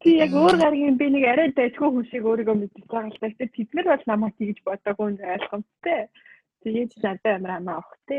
[0.00, 3.46] Ти яг өөр гаргийн би нэг арай дайггүй хүн шиг өөрийгөө мэдчихэж байгаа л та.
[3.56, 6.00] Тэд нар бол намайг тэгж бодоогүй нь ойлгомжтой.
[6.62, 8.18] Тэгээд надад амар амаа авах те.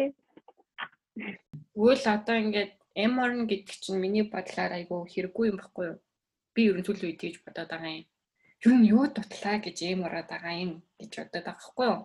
[1.77, 5.97] Үйл одоо ингээд mRNA гэдэг чинь миний бодлоор айгүй хэрэггүй юм баггүй юу?
[6.53, 8.05] Би ерөн зүйл үед тэгж бодоод байгаа юм
[8.67, 12.01] нь юу дутлаа гэж эм ороод байгаа юм гэж бодоод байгаа хгүй юу.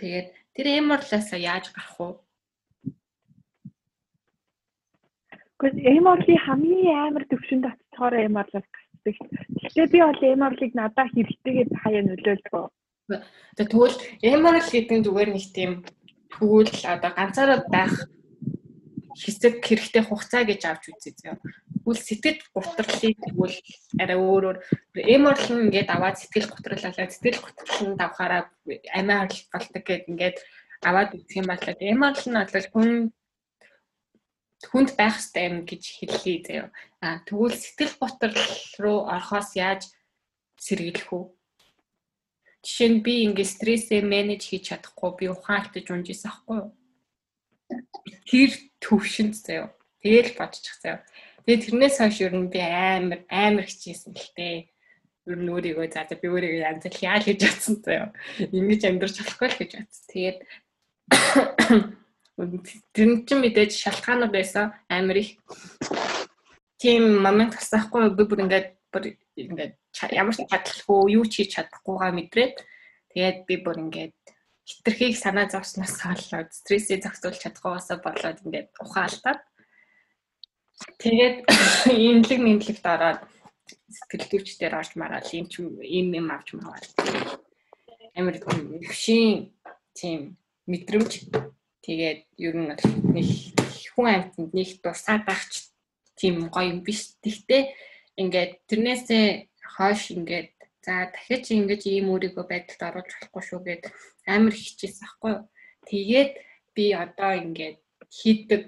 [0.00, 2.08] Тэгээд тэр эм орлоосоо яаж гарах вэ?
[5.60, 9.16] Гэхдээ эм орлын хамгийн амар төвшөнд татцохоор эм орлоос гардаг.
[9.60, 12.54] Гэхдээ би бол эм орлыг надад хэрэгтэйгээд хаяа нөлөөлдөг.
[13.60, 15.72] Тэгвэл эм орл гэдэг нь зүгээр нэг тийм
[16.32, 17.94] тэгвэл одоо ганцаараа байх
[19.20, 21.36] хэсэг хэрэгтэй хугацаа гэж авч үзье зөө.
[21.80, 23.56] Тэгвэл сэтгэл гутралыг тэгвэл
[24.02, 24.58] арай өөрөөр
[25.16, 28.42] эморл нь ингээд аваад сэтгэл гутралалаа сэтгэл гутралнд авахаараа
[28.98, 30.36] амиа болдог гэд ингээд
[30.84, 32.90] аваад үзэх юм бол эморл нь бол хүн
[34.70, 36.68] хүнд байх хэрэгтэй юм гэж хэллээ зөө.
[37.00, 38.38] А тэгвэл сэтгэл готрол
[38.84, 39.88] руу орохоос яаж
[40.60, 41.24] сэргийлэх үү?
[42.60, 46.70] Жишээ нь би ингээд стрессээ менеж хийж чадахгүй би ухаалтаж унж ийсэн аахгүй юу?
[48.26, 48.50] тэр
[48.82, 49.70] төвшөнд заяа.
[50.02, 51.04] Тэгэл бодчих заяа.
[51.46, 54.68] Тэгээ тэрнээс хойш ер нь би амар амар хичээсэн л тээ.
[55.28, 58.08] Ер нь өөрийгөө за за би өөрийгөө янз бүр яал гэж бодсон заяа.
[58.40, 60.04] Ингэж амьдрч болохгүй л гэж бодсон.
[60.12, 60.38] Тэгээд
[62.94, 65.40] тэр нь ч мэдээж шалтгаанууд байсан амар их.
[66.80, 69.04] Тийм момент тасахгүй би бүр ингээд бүр
[69.36, 69.74] ингээд
[70.16, 72.56] ямар ч чадлахгүй юу ч хийж чадахгүйгаа мэдрээд
[73.12, 74.16] тэгээд би бүр ингээд
[74.64, 79.40] хитрхийг санаа зовсноос болоод стрессээ зохицуулж чадахгүйгаас болоод ингээд ухаалтаад
[81.02, 81.36] тэгээд
[82.08, 83.20] имлэг нэмлэгт ороод
[83.96, 86.86] сэтгэлдүүчдээр орж мараад юм ч юм юм авч мараад
[88.18, 89.52] амар хөвшин
[89.98, 90.36] тийм
[90.70, 91.12] мэдрэмж
[91.84, 92.70] тэгээд ер нь
[93.14, 93.28] нэг
[93.92, 95.72] хүн амьтанд нэг дурсаад багч
[96.18, 97.16] тийм гоё юм биш.
[97.24, 97.62] Тэгтээ
[98.20, 99.26] ингээд тэрнээсээ
[99.74, 100.50] хойш ингээд
[100.84, 103.82] За дахиад чи ингэж ийм өөрийгөө байдалд оруулж болохгүй шүү гэд
[104.34, 105.34] амар хичээсэн аахгүй.
[105.88, 106.32] Тэгээд
[106.74, 108.62] би одоо ингээд хийдэг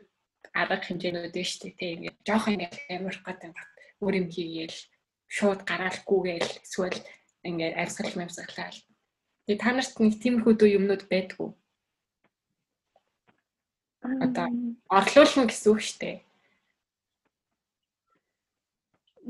[0.52, 1.78] арга хэмжээнүүд нь шүү дээ.
[1.80, 3.52] Тэг ингээд жоох ингээд амар гэдэг
[4.04, 4.78] өөр юм хийгээл
[5.32, 6.98] шууд гараалгүйгээл эсвэл
[7.48, 8.70] ингээд арьсгал мэмсгалаа.
[9.48, 11.50] Тэгээ та нарт нэг тиймэрхүү дүү юмнууд байдгүй.
[14.02, 14.46] Одоо
[14.90, 16.16] орлуулна гэсэн үг шүү дээ.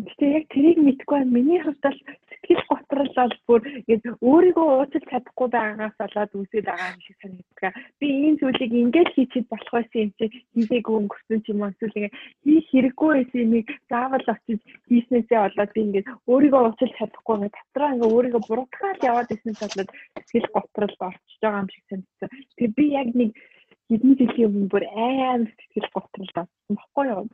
[0.03, 1.31] Гэтэ яг тэрийг мэдгүй байна.
[1.37, 1.99] Миний хувьд бол
[2.53, 7.73] сэтгэл готрол бол бүр ингэж өөрийгөө уучлах чадахгүй байгаагаас болоод үүсээд байгаа юм шиг санагддаг.
[8.01, 11.99] Би энэ зүйлийг ингэж хийчихэд болох байсан юм чи хийгээгүй өнгөрсөн ч юм уу эсвэл
[11.99, 12.11] ингэ
[12.45, 17.91] хийх хэрэггүй байсан юмыг заавал очиж хийснээсээ болоод би ингэж өөрийгөө уучлах чадахгүй нэг дотроо
[17.93, 19.91] ингэ өөрийгөө буруутгаад яваад ирснээс болоод
[20.29, 22.29] сэтгэл готрол орчиж байгаа юм шиг санагдсан.
[22.57, 23.31] Тэгээ би яг нэг
[23.89, 27.25] хэдэн жилийн өмнө бүр амар сэтгэл готрол болсон баггүй юу?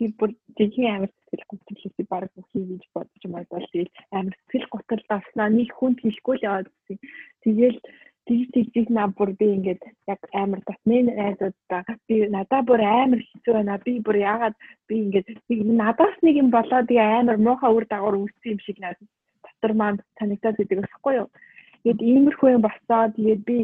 [0.00, 5.08] Тэр бүр жинхэнэ амар сэтгэл готролыг баг бүхий гэж бодож магадгүй тэгэл амар сэтгэл готрол
[5.12, 6.98] авснаа нэг хүн хэлэхгүй л яваад гэсэн.
[7.44, 7.78] Тэгэл
[8.26, 13.52] тэгж тэгж наа бүр би ингээд яг амар татны найзуудаа би надаа бүр амар хэцүү
[13.54, 13.76] байна.
[13.84, 14.56] Би бүр яагаад
[14.88, 15.28] би ингээд
[15.80, 19.08] надаас нэг юм болоод тэгээ амар муухай үр дагавар үүссэн юм шиг надад
[19.44, 21.28] дотор маань санагдаад байдаг байхгүй юу.
[21.84, 23.56] Тэгэд иймэрхүү юм болсоо тэгээд би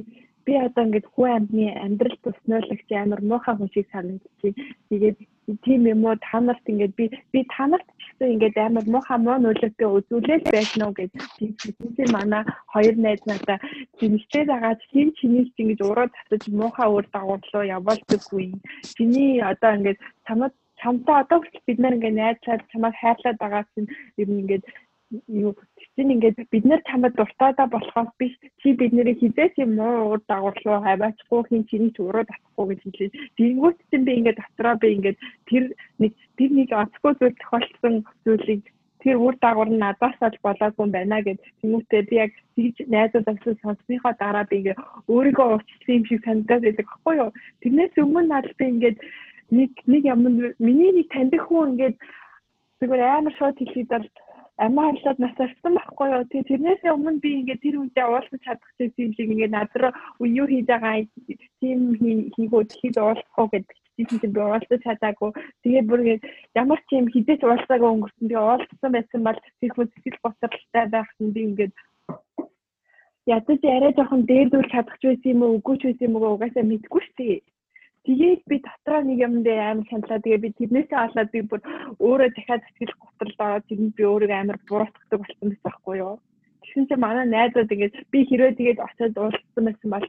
[0.46, 4.54] би одоо ингээд хүн амьны амьдрал туснуулагч амар муухай хүн шиг санагдчих.
[4.88, 5.18] Тэгээд
[5.64, 9.18] тийм юм уу та нарт ингээд би би та нарт ч гэсэн ингээд амар муухай
[9.22, 11.10] муу нөлөөтэй үзүүлэл байсан уу гэж
[11.96, 13.58] тийм манай хоёр найз надаа
[13.98, 18.46] тэмцээ дагаад хин чиний ч ингэж уруу татаж муухай үр дагаварлуу явуулдаггүй.
[18.96, 23.88] Чиний одоо ингээд чамд чамтай одоо бид нар ингээд найзлаад чамайг хайрлаад байгаа чинь
[24.20, 24.64] ер нь ингээд
[25.42, 25.52] юу
[25.96, 30.20] чинь ингээд бид нар чамд дуртайдаа болохоос биш чи бид нарыг хизээч юм уу уур
[30.28, 33.10] дагаварлуу хаваачгүй хин чиний ч уруу татахгүй гэж хэлээ.
[33.36, 35.64] Тэнгүүт чинь би ингээд дотроо би ингээд тэр
[36.00, 38.62] нэг тэр нэг онцгой зүйл тохиолдсон зүйлийг
[39.00, 43.28] тэр үр дагавар нь надаас олж болоогүй юм байна гэж тэмүүтээ би яг тэгж найзууд
[43.30, 44.76] авсан сонсныхоо дараа би ингээ
[45.12, 47.30] өөрийгөө уучлсан юм шиг санагдаад байдаг байхгүй юу.
[47.62, 48.98] Тэрнээс өмнө надад би ингээд
[49.56, 50.20] нэг нэг юм
[50.58, 51.96] миний нэг таньдаг хүн ингээд
[52.80, 53.56] зүгээр амар шууд
[53.92, 54.06] бол
[54.64, 56.24] амиа харлаад нас авсан байхгүй юу.
[56.32, 59.92] Тэгээ тэрнээс өмнө би ингээд тэр үедээ уулзах чадах шиг ингээд над руу
[60.40, 61.04] юу хийж байгаа
[61.60, 61.80] тийм
[62.34, 65.30] хийгүүд хийж уулзах гэдэг тийм би уулзах чадаагүй.
[65.60, 66.24] Тэгээд бүр ингээд
[66.56, 68.28] ямар ч юм хизээч уулзаагүй өнгөрсөн.
[68.28, 71.74] Тэгээ уулзсан байсан бол тэр хүн сэтгэл готролтой байх нь би ингээд
[73.26, 76.64] ядаж арай жоохон дээдүүл чадах ч байсан юм уу үгүй ч байсан юм уу угаасаа
[76.64, 77.36] мэдгүй шүү дээ.
[78.06, 80.22] Тэгээд би дотроо нэг юм дээр амар шаналаа.
[80.22, 81.60] Тэгээд би тэрнээсээ олоод би бүр
[81.98, 86.14] өөрөө дахиад сэтгэл готролд ороод тэрэнд би өөрийгөө амар буруутгдаг болсон байсан байхгүй юу.
[86.62, 90.06] Тэгсэн чинь манай найзууд ингээд би хэрвээ тэгээд очиод уулзсан байсан бол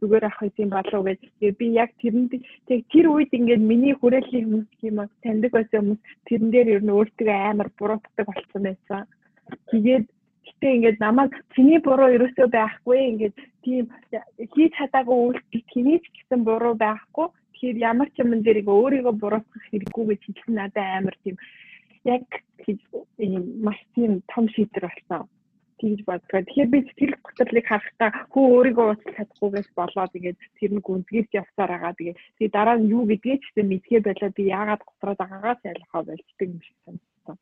[0.00, 1.20] зүгээр ах юм болов гэж
[1.58, 2.32] би яг тэрэнд
[2.68, 6.94] тэг тэр үед ингээд миний хүрээллийн хүмүүс юм таньдаг байсан хүмүүс тэрэн дээр ер нь
[6.94, 9.02] өөртөө амар буруутгдаг болсон байсан.
[9.74, 10.06] Тэгээд
[10.46, 13.84] гэтээ ингээд намайг чиний буруу ерөөсөө байхгүй ингээд тийм
[14.54, 17.26] хийж чадаагүй үйлдэл тэнийч гэсэн буруу байхгүй.
[17.60, 21.36] Тэгэхээр ямар ч юм зэрэг өөрийгөө буруутгах хэрэггүй гэж хэлсэн надад амар тийм
[22.08, 22.24] яг
[23.60, 25.28] маш тийм том шийдвэр болсон
[25.76, 26.44] тэгж боддог.
[26.48, 31.70] Тэгэхээр би сэтгэл готрлыг харахтаа хөө өөрийгөө уучлах чадахгүйгээс болоод тэгээд тэр нэг гүнзгийж явсаар
[31.72, 31.92] байгаа.
[32.00, 36.02] Тэгээд тэгээд дараа нь юу гэдгийг ч гэсэн мэдгээ байлаа би яагаад готроод байгаагаас ялхаа
[36.08, 37.36] болчдөг юм шиг санагдсан.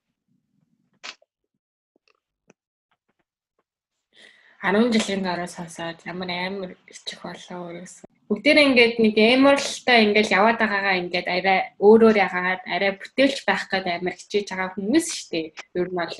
[4.66, 10.61] 10 жилийн дараа сонсоод ямар амар ичих болоо өөрөөсөө бүгдээрээ ингээд нэг эморлтай ингээд яваад
[10.61, 15.47] байгаагаа ингээд арай өөрөөр ягаад арай бүтээлч байх гэдэг амар хичээж байгаа хүмүүс шүү дээ.
[15.81, 16.12] Ер нь бол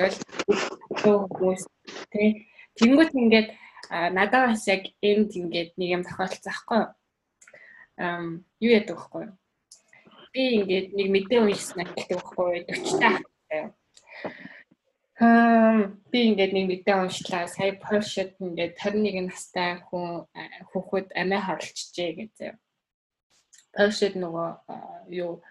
[1.37, 1.63] хүмүүс
[2.09, 2.49] тий.
[2.81, 3.49] Тэнгүүт ингээд
[4.17, 6.89] надад бас яг энд ингээд нэг юм тохиолдсон аахгүй юу?
[8.01, 8.25] Ам
[8.65, 9.37] юу яадаг байхгүй юу?
[10.33, 12.65] Би ингээд нэг мэдээ уншсан гэдэг байхгүй юу?
[12.73, 13.69] 40 таа.
[15.19, 17.51] Би ингээд нэг мэдээ уншлаа.
[17.51, 20.31] Сая Польшид ингээд 21 настай хүн
[20.71, 22.55] хүүхэд амиа хорлцжээ гэдэг.
[23.75, 24.49] Польшид нөгөө
[25.11, 25.43] юу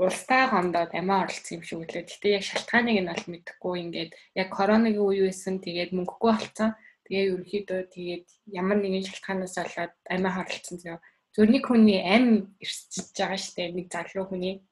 [0.00, 2.08] улстай гомдоод амиа орлцсон юм шиг үлээ.
[2.08, 5.60] Гэтэ яг шалтгааныг нь бол мэдэхгүй ингээд яг коронагийн үе байсан.
[5.60, 6.72] Тэгээд мөнгөгүй болцсон.
[7.04, 10.98] Тэгээ ерөнхийдөө тэгээд ямар нэгэн шалтгаанаас болоод амиа хорлцсон зөө.
[11.36, 14.64] Зөв нэг хүний ам ирсэж байгаа штэ нэг залуу хүний.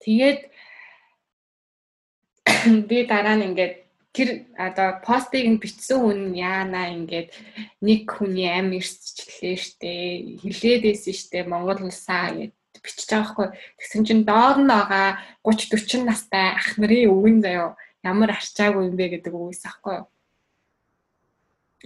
[0.00, 0.48] Тэгээд
[2.88, 3.74] би дараа нь ингээд
[4.12, 4.28] тэр
[4.60, 7.28] одоо постыг нь бичсэн хүн яана ингээд
[7.80, 9.92] нэг хүний ам ирсчлээ штэ
[10.44, 12.52] хилээд байсан штэ Монгол улсаа гэд
[12.84, 13.48] бичиж байгаа хгүй
[13.78, 15.08] тэгсэн чинь доор нь байгаа
[15.48, 17.70] 30 40 настай ах нарын өвгөн заяо
[18.04, 19.98] ямар арчаагүй юм бэ гэдэг үгээс ахгүй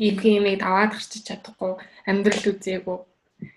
[0.03, 1.73] ийм юмыг даваад гарчиж чадахгүй
[2.11, 2.99] амьдрал үзээгүй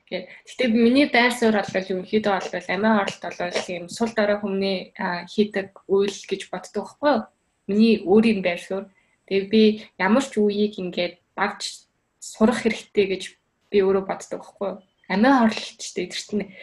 [0.09, 0.25] Гэ.
[0.25, 5.85] Гэтэ миний дайр суурь бол ерөнхийдөө бол амиа оролт бол тийм сул дорой хүмүүний хийдэг
[5.85, 7.21] үйл гэж боддог байхгүй юу?
[7.69, 8.89] Миний өөрийн дайр суурь.
[9.29, 9.61] Тэгээ би
[10.01, 11.85] ямар ч үеийг ингээд давж
[12.17, 13.23] сурах хэрэгтэй гэж
[13.69, 14.81] би өөрөө боддог байхгүй юу?
[15.13, 16.57] Амиа оролт ч тэр чинь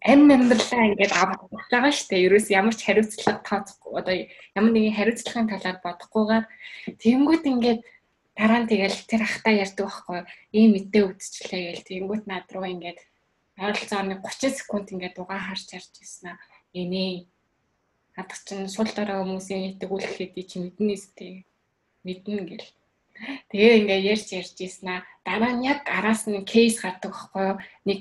[0.00, 2.24] ам амьдралаа ингээд авах байгаа шүү дээ.
[2.32, 4.14] Ерөөс ямар ч хариуцлага тооцохгүй одоо
[4.56, 6.44] ямар нэгэн хариуцлагын талаар бодохгүйгээр
[6.96, 7.80] тэнгууд ингээд
[8.36, 10.20] дараа нь тэгэл тэр ахта ярьдаг байхгүй.
[10.52, 13.00] Ийм мэдээ үдчихлээ гээл тэгэнгүүт над руу ингээд
[13.56, 16.38] ойролцоогоо 30 секунд ингээд дугаа харж ярьж ирсэн аа.
[16.76, 17.24] Энэ
[18.16, 21.26] хадах чинь сул дараа хүмүүсийн итгүүлэх хэдий чи мэднэ сте
[22.04, 22.68] мэднэ гэл.
[23.48, 25.06] Тэгээ ингээд ярьж ярьж ирсэн аа.
[25.24, 27.48] Дараа нь яг араас нь кейс гардаг байхгүй
[27.88, 28.00] нэг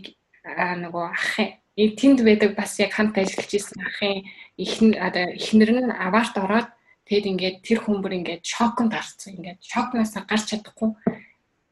[0.83, 1.31] нөгөө ах
[1.75, 4.23] тэнд байдаг бас яг хамт ажиллаж исэн ахын
[4.55, 6.69] ихнэр одоо ихнэр нь аваарт ороод
[7.05, 9.37] Тэгэд ингээд тэр хүн бүр ингээд шоконд гарцсан.
[9.37, 10.89] Ингээд шокноос гарч чадахгүй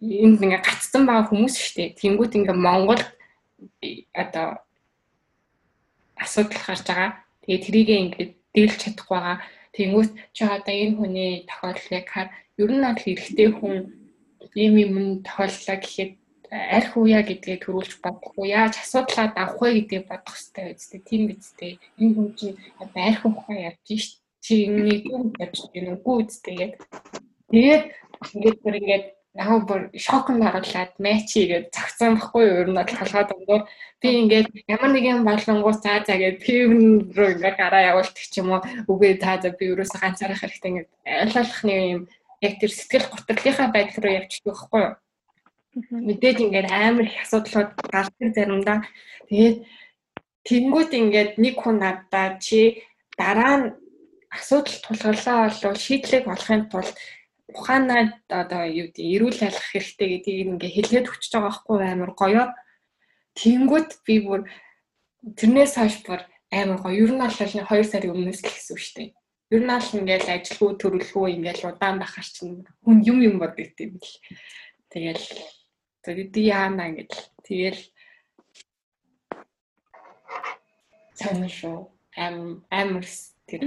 [0.03, 1.89] энд ингээд гацсан байгаа хүмүүс шүү дээ.
[1.97, 3.01] Тэнгүүт ингээд Монгол
[4.13, 4.47] одоо
[6.21, 7.11] асуудал гарч байгаа.
[7.41, 9.37] Тэгээ трийг ингээд дийлж чадахгүй байгаа.
[9.73, 12.29] Тэнгүүт чи одоо энэ хүний тохиолдлыг хар
[12.61, 13.77] ер нь бол эрэгтэй хүн
[14.53, 16.13] ийм юм тохиоллоо гэхэд
[16.53, 21.73] арх уя гэдгээ төрүүлж бодохгүй яаж асуудлаа давах вэ гэдгийг бодох хэрэгтэй үстэй тийм бидтэй
[21.97, 22.57] энэ хүн чинь
[22.93, 26.73] арх ухаа явж шít чи нэг юм гэж үгүй үстэйгээд
[27.47, 27.83] тэгээд.
[28.35, 32.59] Ингээд бүр ингээд яг бүр шокнд оруулаад мэчи гэж цагцсан байхгүй юу?
[32.61, 33.63] Ер нь толгой дундуур
[34.01, 38.35] би ингээд ямар нэг юм болонгууд цаа цаа гэж пивн руу ингээд гараа явуулдаг ч
[38.43, 38.61] юм уу?
[38.91, 40.89] Үгүй цаа цаа би ерөөсө ганцаарах хэрэгтэй ингээд
[41.23, 42.03] ойлгох нэг юм.
[42.45, 44.93] Яг тэр сэтгэл гутралынхаа байдал руу явчихдаг байхгүй юу?
[46.03, 48.79] Мэдээж ингээд амар их асуудлууд гардаг заримдаа.
[49.31, 49.57] Тэгээд
[50.45, 52.83] тэнгуут ингээд нэг хүн надаа чи
[53.17, 53.65] дараа нь
[54.33, 56.95] асуудал тулгарлаа бол шийдлийг олохын тулд
[57.53, 58.01] ухаанаа
[58.41, 62.43] одоо юу гэдэг эрүүл алах хэрэгтэй гэдгийг ингээ хэлгээд өчөж байгаа байхгүй амар гоё.
[63.37, 64.41] Тэнгүүт би бүр
[65.37, 66.97] тэрнээс хойш бүр амар гоё.
[67.03, 69.09] Ер нь бол 2 сарын өмнөөс л гэсэн үг шүү дээ.
[69.53, 73.85] Ер нь аль ингээл ажилгүй төрөлгүй ингээл удаан байхаар чинь хүн юм юм бод гэдэг
[73.85, 74.17] юм л.
[74.89, 75.25] Тэгэл
[76.01, 77.13] тэгээд яана ингээд
[77.45, 77.81] тэгэл
[81.19, 81.77] сонир шүү.
[82.17, 83.05] Ам амар
[83.45, 83.61] тэр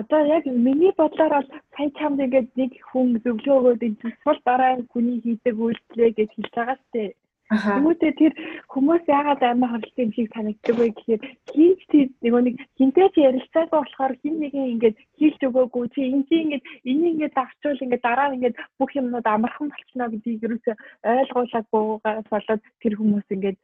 [0.00, 4.72] одоо яг миний бодлоор бол сая чамд ингээд нэг хүн зөвлөгөө өгөөд энэ тусвал дараа
[4.92, 7.10] хүний хийдэг үйлдэлээ гэж хэлж байгаа дээ.
[7.52, 8.32] Хүмүүстээ тэр
[8.72, 11.20] хүмүүс яагаад амар хөрөлтэй юм шиг санагддаг вэ гэхээр
[11.52, 12.08] хинч тэр
[12.40, 17.12] нэг хинтэй ч ярилцаагүй болохоор хин нэгэн ингээд хийлж өгөөгүй чи энэ чи ингээд энийг
[17.12, 20.72] ингээд давчвал ингээд дараа нь ингээд бүх юмнууд амархан болчихно гэдгийг юусе
[21.04, 21.84] ойлгуулаагүй
[22.32, 23.58] болоод тэр хүмүүс ингээд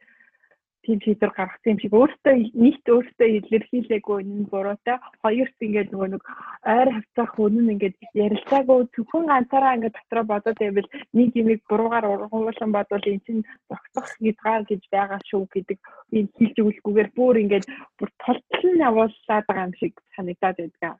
[0.89, 4.97] тийм шийдвэр гаргасан юм шиг өөртөө нийт өөртөө илэрхийлээгүй энэ буруутай.
[5.21, 6.23] Хоёрт ингээд нөгөө нэг
[6.65, 8.79] ойр хавцах үнэн ингээд ярилцаагүй.
[8.97, 14.63] Зөвхөн ганцаараа ингээд дотроо бодоод байвал нэг юмыг буруугаар ургуулсан бодвол эн чинь зогсох гэдгаар
[14.65, 15.77] гэж байгаа шүү гэдэг
[16.17, 17.65] энэ хэлж өгөлгүйгээр бүр ингээд
[18.01, 20.97] бүр толтол нь явуулаад байгаа юм шиг санагдаад байдаг.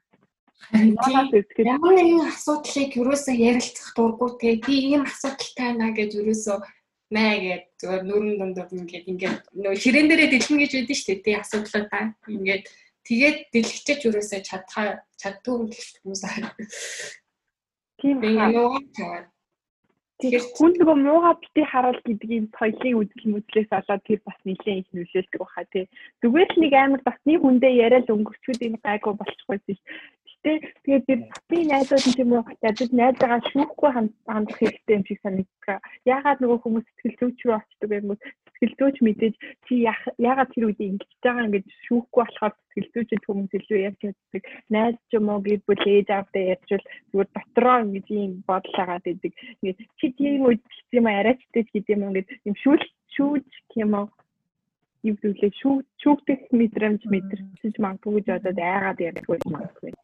[0.70, 4.30] Ямар нэгэн асуудлыг юусоо ярилцах дурггүй.
[4.38, 6.60] Те би ийм асуудалтай байна гэж юусоо
[7.14, 11.24] маа гэдэг зүгээр нүрэн дундад ингээд ингээд нөө ширээн дээрээ дэлгэн гэж байдсан шүү дээ.
[11.24, 12.04] Тий асуудлуудаа
[12.34, 12.64] ингээд
[13.06, 14.88] тэгээд дэлгэчэж юусаа чадхаа
[15.20, 15.56] чаддгүй
[16.02, 16.54] хүмүүс аа.
[18.00, 19.30] Тийм аа
[20.20, 24.80] Тэгэхээр хүн нөгөө мууга бити харуул гэдэг юм соёлын үзэл мүдлээс болоод тэр бас нэлээд
[24.84, 25.84] их нөлөөлдөг баха тий.
[26.20, 29.80] Зүгээр л нэг амар басны хүндээ яриад өнгөрчүүд энэ гайгүй болчихгүй ш.
[30.40, 31.14] Гэтэ тэгээд би
[31.52, 35.84] би найзууд юм уу ядаж найзаагаа шүүхгүй хандах хэрэгтэй юм шиг санагддаг.
[36.08, 38.20] Яагаад нөгөө хүмүүс сэтгэл зүйч рүү очдог юм бол
[38.56, 39.34] сэтгэл зүйч мэдээж
[39.68, 44.42] чи яагаад тэр үед ингэж байгаа ингэж шүүхгүй болохоор сэтгэл зүйчд хүмүүс илүү ярьж чаддаг.
[44.72, 49.04] Найз ч юм уу гэр бүл ээж аавтай ярьжвал зүгээр дотроо ингэж юм бодол агаад
[49.12, 49.32] идэг.
[49.60, 50.64] Ингэ чи тийм үед
[50.96, 53.48] юм арайчтай гэдэг юм ингэ юм шүүл шүүж
[53.84, 54.08] юм уу
[55.04, 59.99] шүү шүүгдэх мэдрэмж мэдэрч магадгүй гэж бодоод айгаад ярьдаг байж магадгүй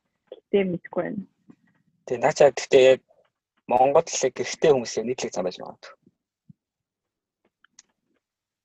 [0.47, 1.23] гэртээ мэдгүй байна.
[2.07, 3.01] Тэгээ наачаа гэхдээ яг
[3.67, 5.93] Монгол л гэртээ хүмүүс нийтлэг зам байж магадгүй.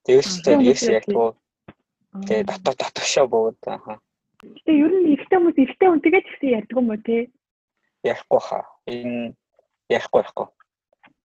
[0.05, 1.33] Тэгээс тэгээс яг тоо
[2.27, 3.97] тэгээ дотоо дотоошоо бөгөөд аа.
[4.41, 7.17] Гэтэ ер нь эрэгтэй хүмүүс эрэгтэй хүнтэйгээ ч гэсэн ярьдаг юм уу те?
[8.05, 8.65] Ярихгүй хаа.
[8.85, 9.33] Энэ
[9.89, 10.47] ярихгүй ярихгүй.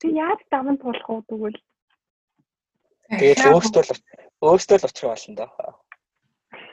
[0.00, 1.60] Тэг яаж даван туулах уу тэгвэл?
[3.12, 3.92] Тэгээд өөртөө л
[4.44, 5.48] өөртөө л очих болно да.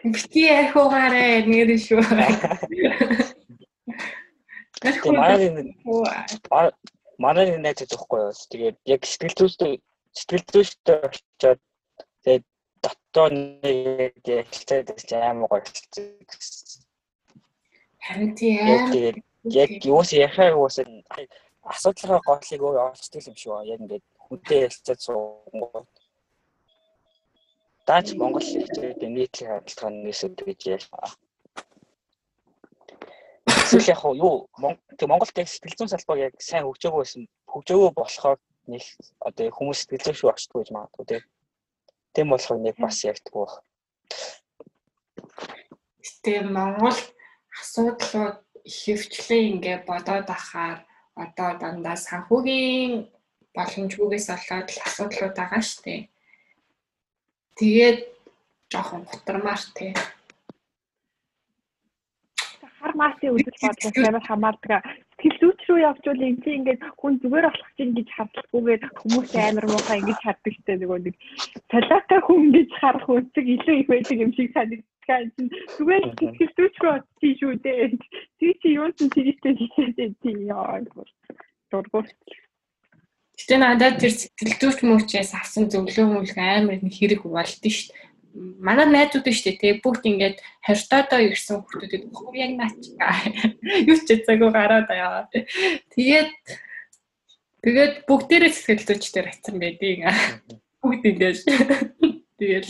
[0.04, 2.04] Бити ярих уугаарэ нэр шүү.
[4.84, 6.72] Манай
[7.18, 8.34] манай найз зөхгүй юу.
[8.52, 9.74] Тэгээд яг сэтгэл зүйтэй
[10.12, 11.60] сэтгэл зүйтэй очиод
[12.24, 12.46] тэгээд
[12.84, 15.64] дотоо нэг ярилцаад амар гоё
[18.04, 20.78] Харин тийм яг юус яхаа юус
[21.72, 23.64] асуудлынхаа готлыг өөрөө олцдог юм шүү.
[23.72, 25.88] Яг ингээд хүнтэй ярилцаад суугууд.
[27.88, 31.23] Даач Монгол хичээд нийтлэг харилцааны нэсэд гэж ярьсан.
[33.74, 38.38] Эсвэл яг юу Монголд яг сэтгэл зүйн салбар яг сайн хөгжөөгөө байсан хөгжөөгөө болохоор
[38.70, 38.84] нэг
[39.26, 41.24] одоо хүмүүс сэтгэл зүйн шүү очтгүй гэж магадгүй тийм.
[42.14, 43.54] Тэм болохоор нэг бас ягдгүй баг.
[46.22, 47.00] Тэгээ Монгол
[47.62, 50.86] асуудлууд хөвчлээ ингээ бодоод ахаар
[51.18, 53.10] одоо дандаа санхүүгийн
[53.58, 56.14] боломжгүйгээс болоод л асуудлууд байгаа штэ.
[57.58, 58.00] Тэгээд
[58.70, 60.23] жоохон гутармаар тий хар
[63.04, 64.82] масын үзэл бодлоос амар хамаардаг.
[65.20, 69.66] Сэтгэл зүйч рүү явжвал энэ чинь ингээд хүн зүгээр болох чинь гэж хардлаггүйгээр хүмүүс амар
[69.72, 71.16] муухай ингэж харддаг те нөгөө нэг
[71.72, 75.24] солиотой хүн гэж харах үнцэг илүү их байдаг юм шиг санагддаг.
[75.36, 77.92] чинь зүгээр сэтгэл зүйч рүү очиж шүү дээ.
[78.40, 80.80] Тий чи юу ч тийштэй хийсэн тий яа.
[81.72, 82.08] Дургуй.
[83.38, 87.92] Гэтэ надад тэр сэтгэл зүйч мөчээс авсан зөвлөө мөлг амар их хэрэг болд нь шүү
[87.92, 92.82] дээ манай найзууд шүү дээ бүгд ингээд хортоодоо ирсэн хүмүүсүүд бүх яг наач.
[93.90, 95.30] Юу ч хэцээгүй гараад байгаа.
[95.94, 96.32] Тэгээд
[97.62, 100.10] тэгээд бүгдээрээ сэтгэл зүйчдэр хацсан байдгийг.
[100.82, 101.40] Бүгд ингээд.
[102.42, 102.66] Тэгээд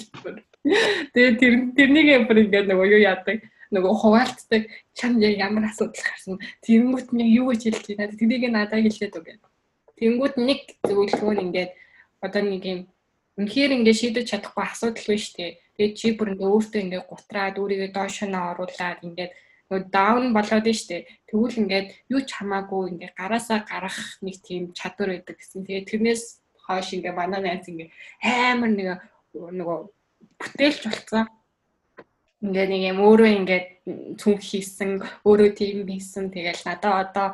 [1.15, 3.39] тэгээд тэр тэрнийг бүр ингээд нөгөө юу яадаг?
[3.71, 4.67] Нөгөө хуваалцдаг.
[4.93, 6.37] Чам ямар асуудал гарсан?
[6.61, 8.19] Тэнгүүт нэг юу гэж хэлж байна?
[8.19, 9.27] Тэрийг надад хэлээд үг.
[9.97, 11.71] Тэнгүүт нэг зөвлөгөө нь ингээд
[12.21, 12.79] одоо нэг юм
[13.33, 15.57] Үнэхээр ингээд шийдэж чадахгүй асуудал биш үү?
[15.73, 19.31] Тэгээд чи бүр ингээд өөртөө ингээд гутраад өөрийгөө доош нь оруулаад ингээд
[19.73, 21.09] нөгөө даун болоод нь штэ.
[21.25, 25.65] Тэгвэл ингээд юу ч хамаагүй ингээд гараасаа гарах нэг тийм чадвар байдаг гэсэн.
[25.65, 26.23] Тэгээд тэрнээс
[26.61, 28.87] хойш ингээд манай найз ингээд амар нэг
[29.33, 29.77] нөгөө
[30.37, 31.25] бүтээлч болцсон.
[32.43, 33.67] Ингээд нэг юм өөрөө ингээд
[34.19, 37.27] цүнх хийсэн өөрөө тийм хийсэн тэгэл надаа одоо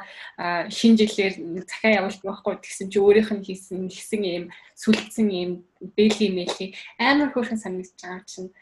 [0.70, 1.34] шинэ жилээр
[1.66, 4.46] захиа явуулт байхгүй гэсэн чи өөрийнх нь хийсэн ихсэн юм
[4.78, 5.52] сүлдсэн юм
[5.98, 8.54] бэли мэли амар хөөрхөн санагдаж байгаа чинь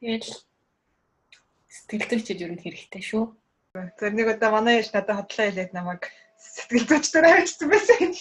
[0.00, 0.32] тэгэл
[1.68, 3.24] сэтгэлдэгчд ер нь хэрэгтэй шүү.
[4.00, 6.08] Тэр нэг удаа манай яш надад хотлоо хэлээд намайг
[6.40, 8.16] сэтгэл зүйчдэрээ авчихсан байсан гэж.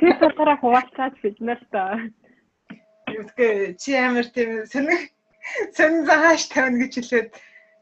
[0.00, 1.72] Тэр болохоор хуваалцаад бид нарт
[3.06, 5.15] Үгүй чи амар тийм сонир
[5.76, 7.30] сонир зааш тавина гэж хэлээд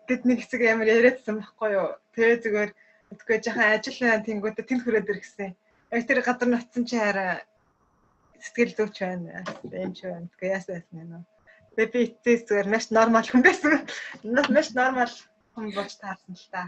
[0.08, 1.88] бидний хэсэг амар яриадсан байхгүй юу.
[2.14, 2.70] Тэгээ зүгээр
[3.12, 5.50] үгүй жоохон ажил тэнгуудаа тэнд хүрээд ирсэн.
[5.90, 7.40] Яг тэр гадар нутсан чи хараа
[8.44, 9.44] сэтгэл зүйч байна.
[9.72, 10.28] Эм ч байна.
[10.36, 11.24] Тэгээ яасан яасан нэ.
[11.76, 13.72] Тэгээ би эцээс зүгээр маш нормал хүн байсан.
[14.52, 15.14] Маш нормал
[15.56, 16.62] хүн болж таарсан л та.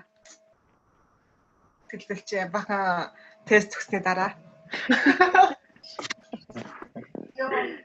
[1.90, 3.12] Сэтгэл зүйч бахан
[3.44, 4.32] тест өгсөний дараа.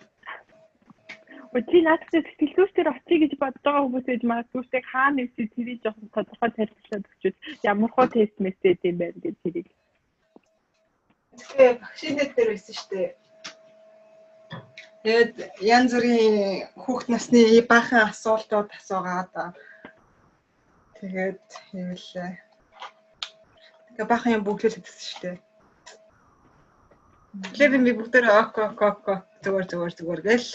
[1.52, 6.52] Өчиг наадтай сэтгэлзүйчээр очие гэж бодож байгаа хүмүүс ээж магадгүй хаана нэвсээ тэрийг жоохон тодорхой
[6.56, 7.36] тайлбарлаад өгчөөд
[7.68, 9.68] ямар хөө тест мессеж юм байна гэж тэрийг.
[11.36, 13.10] Тэгээ багшинет дээр байсан шүү дээ.
[15.04, 15.34] Тэгээд
[15.76, 16.36] янз бүрийн
[16.84, 19.32] хүүхд насны баахан асуултууд асуугаад
[21.04, 22.32] тэгээд хэвлээ.
[23.92, 25.38] Тэгээ баахан юм бүгдэлээд өгсөн шүү дээ.
[27.60, 29.04] Леви би бүгдээр ок ок ок
[29.44, 30.48] зүгээр зүгээр зүгээр гэл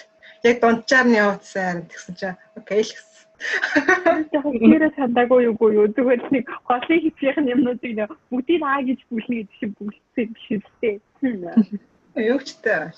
[0.50, 3.16] яг дунджаар нь явуулсан тэгсэн чинь окей л гэсэн.
[3.36, 9.56] Тэгэхээр сандаагүй юу юу зүгээр нэг голын хипхийн юмнуудыг нэ бүгдийг аа гэж бүлнэ гэдэг
[9.60, 11.80] шиг бүлсэн биш үү?
[12.16, 12.96] Юу ч таа.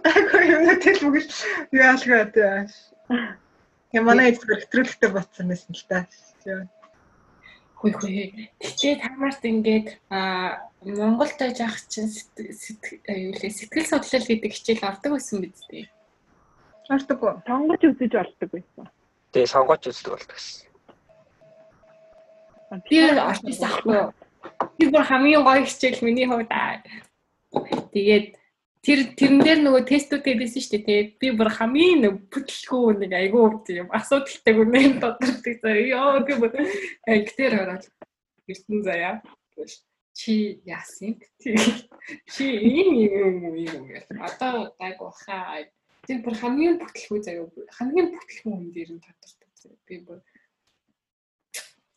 [0.00, 1.30] Гайгүй юм тэл бүгд
[1.76, 2.34] яалгаад.
[3.92, 6.08] Я манай эцэг хэтрүүлэгтэй батсан байсан л та.
[7.76, 8.48] Хүй хүй.
[8.64, 15.44] Тэгтээ тамаарт ингээд аа Монголд байж ах чинь юу сэтгэл судлал гэдэг хичээл ордог байсан
[15.44, 15.84] биз дээ.
[16.90, 17.40] Ордог уу?
[17.46, 18.86] Сонгож үзэж болдог байсан.
[19.32, 20.68] Тэгээ сонгож үздэг болдог гэсэн.
[22.88, 24.00] Би орчихсан ахгүй?
[24.76, 26.84] Тэр бүр хамгийн гоё хичээл миний хувьд аа.
[27.94, 28.26] Тэгээд
[28.84, 30.84] тэр тэрэн дээр нөгөө тестүүд хийсэн шүү дээ.
[30.84, 33.42] Тэгээд би бүр хамгийн нэг бүтлгүй нэг айгүй
[33.80, 35.88] юм асуудалтай үнэн тодорхой заяа.
[35.88, 36.52] Йоо би бүр
[37.08, 37.84] гитэр ороод
[38.44, 39.22] ирсэн заяа.
[40.12, 41.16] Чи яасан?
[41.40, 44.20] Чи ийм юм юм юм.
[44.20, 45.64] Одоо гайгүй хаа
[46.04, 47.46] Тэр бүр хамгийн бүтлгүй заяа
[47.78, 49.78] хамгийн бүтлгүй хүн дээр нь тодорхой заяа.
[49.88, 50.20] Би бүр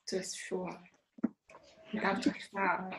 [0.07, 0.71] зөвс шүү.
[2.01, 2.95] Давж гарсан.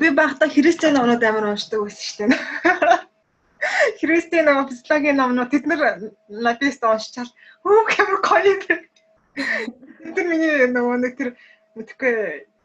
[0.00, 3.06] Би багта христийн номнууд амар уншдаг байсан шүү дээ.
[4.00, 5.80] Христийн ном, психологийн номнууд тэд нар
[6.28, 7.30] надад уншчаал
[7.62, 8.80] хөөх ямар гоё юм.
[10.14, 11.30] Тэр миний нөгөө нэг тэр
[11.78, 12.14] мэдхгүй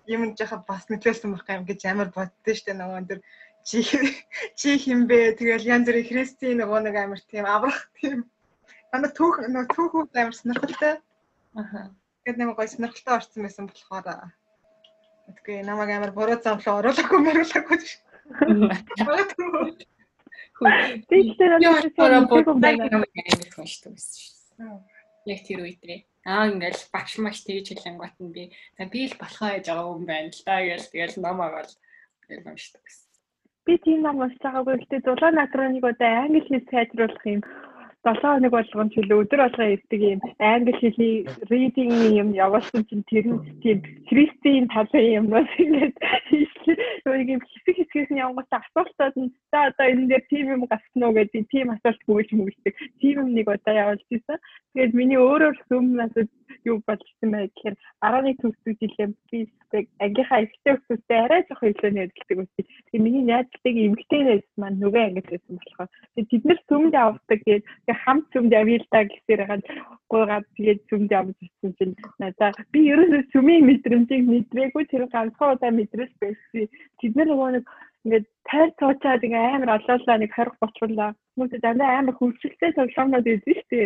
[0.10, 3.20] юм жахаа бас нөлөөлсөн байх юм гэж амар боддөө шүү дээ нөгөө тэр
[3.68, 3.82] чи
[4.60, 8.24] чи хинбэ тэгэл янз бүрийн христийн нөгөө нэг амар тийм аврах тийм
[8.94, 10.96] манай түүх нөгөө түүхүүд амар сонирхолтой.
[11.62, 11.80] Аха.
[12.26, 14.32] Гэт нэг гоё сонирхолтой орсон байсан болохоор
[15.26, 18.02] Тэгэхгүй намайг амар буруу замлаа оруулаагүй шүү.
[18.46, 18.70] Юм
[23.66, 24.78] шүү дээ.
[25.26, 28.44] Яг тэр үедээ аа ингээл багш маш тэгж хэлэнгуут нь би
[28.78, 31.70] за би л болохоо яж байгаа юм байна л да гэж тэгэл ном аваад
[32.26, 33.05] гэл уншдаг гэсэн
[33.66, 34.76] би тийм ном уншиж байгаагүй.
[34.78, 37.42] Гэхдээ дулаан акроныг одоо англи хэл сайжруулах юм
[38.06, 39.22] 7 хоног болгон ч үлээ.
[39.26, 40.22] Өдөр болгоо ирдэг юм.
[40.38, 41.16] Англи хэлний
[41.50, 41.92] reading
[42.22, 43.78] юм явуулсан чинь тэр нь тийм
[44.10, 45.98] христийн талын юмнаас ингээд
[47.26, 51.02] нэг юм хэсэг хэсгээс нь явгоос асуултууд нь за одоо энэ дээр тийм юм гарсан
[51.04, 54.40] уу гэдэг тийм асуулт гүйж мүгдэг тийм юм нэг удаа явуулж ирсэн
[54.74, 56.30] тэгээд миний өөрөөр сүм надад
[56.66, 59.40] юу болчихсон бай гэхээр 11 төгсөг жилээ би
[60.06, 65.28] ангийнхаа ихтэй өсөлтөй арай жоохон илүү нэрлдэг үстэй тэгээд миний найзлыг эмгтэнээс маань нөгөө ангид
[65.30, 67.66] байсан болохоор тэгээд бид нар сүмд явдаг тэгээд
[68.04, 69.64] хамт сүмд явъя гэсээр хагаад
[70.12, 75.72] гуйгаад тэгээд сүмд явж ирсэн чинь надаа би ерөөсөө сүмийн мэдрэмжийг мэдрээгүй тэр ганцхан удаа
[75.76, 76.68] мэдрэж байсан.
[77.00, 77.66] Тэд нар нөгөө нэг
[78.06, 81.12] ингээд тайр цуучаад ингээ амар олоолаа нэг 20 30 лаа.
[81.34, 83.82] Хүмүүс дандаа амар хөвчлөлтэй тоглоомнууд үзэн штэ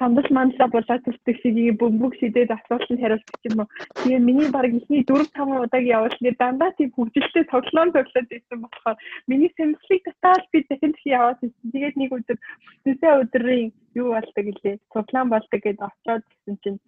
[0.00, 3.68] сандал манлаа булаад төртөг шиг бөмбөг шидээд асуулт нь хариулт юм уу.
[4.00, 8.96] Тэгээ миний баг ихний 4 5 удаагийн явуулны дандаа тийм хөгжилтэй тоглоом тоглоод байсан болохоор
[9.28, 11.72] миний сэнслийг татаал би дахин дахин яваад ирсэн.
[11.72, 13.68] Тэгээд нэг өдөр бүтэнсээ өдрийн
[14.00, 14.76] юу болдог гэлээ.
[14.92, 16.80] Цуглаан болдог гэдээ очиод гисэн чинь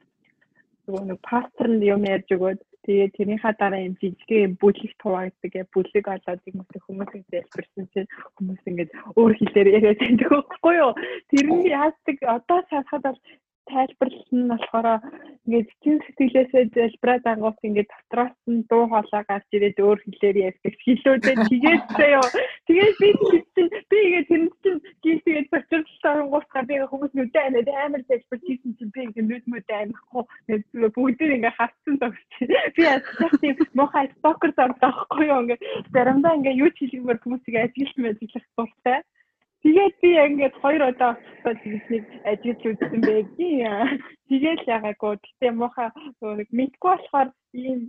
[0.89, 5.53] нөгөө нэг пастор нь юм ярьж өгөөд Тэгээд тэрийнхаа дараа юм жижигхэн бүлэг туваагддаг.
[5.71, 10.93] Бүлэг олоод юм уу хүмүүсийн залбирсан чинь хүмүүс ингээд өөр хэлээр яриад байдаг байхгүй юу?
[11.31, 13.21] Тэр нь яастик одоо санахад бол
[13.71, 14.87] тайлбарлал нь болохоор
[15.47, 20.75] ингээд чин сэтгэлээсээ залбираад ангуут ингээд дотроос нь дуу хоолой гарч ирээд өөр хэлээр ярьдаг
[20.85, 22.27] хэлүүдээ тэгээд заяо
[22.69, 28.03] тэгээд би чинь би ингээд тэр чинь гинтэйгээ зочирлоо ангуутаа би хүмүүс нүдэ анаад амар
[28.09, 30.25] залбирч хийсэн чинь би ингээд нүд мүд амихгүй
[30.95, 32.31] бүгд ингээд хатсан тогч
[32.77, 33.07] би яах
[33.41, 35.43] тийм мохай стокер зарлахгүй юу?
[35.43, 35.63] Ингээд
[35.95, 39.01] заримдаа ингээд юу ч хэлмээр хүмүүсийг ажиглах мэдлэх дуртай
[39.63, 44.03] Тэгээд би ингээд хоёр удаа очсон тэгснийг ажиглаж үзсэн байгийн.
[44.27, 45.15] Тэгээд ягаагүй.
[45.23, 45.89] Гэтэ муухай
[46.19, 47.81] нэг мэдгүй болохоор ийм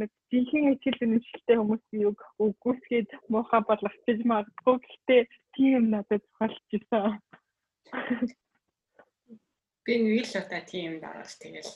[0.00, 4.76] нэг жинхэнэ ажил үнэлтэй хүмүүс юг үгүйсгээд муухай болгочих магадгүй.
[4.82, 5.16] Гэтэ
[5.54, 7.22] тийм надад тохиолж ирсэн.
[9.86, 11.70] Би нэг л удаа тийм дарааш тэгэл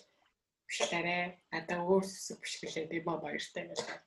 [0.67, 4.03] бишлээрээ надаа өөр сүсэг бишгэлээ би боо баяртай гэж байна.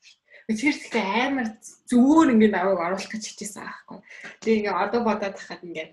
[0.47, 1.47] Тэгэхээр тэгтээ амар
[1.91, 3.99] зүгээр ингээд авыг оруулах гэж хичээсэн аахгүй.
[4.39, 5.91] Тэгээ ингээд одоо бодоод тахад ингээд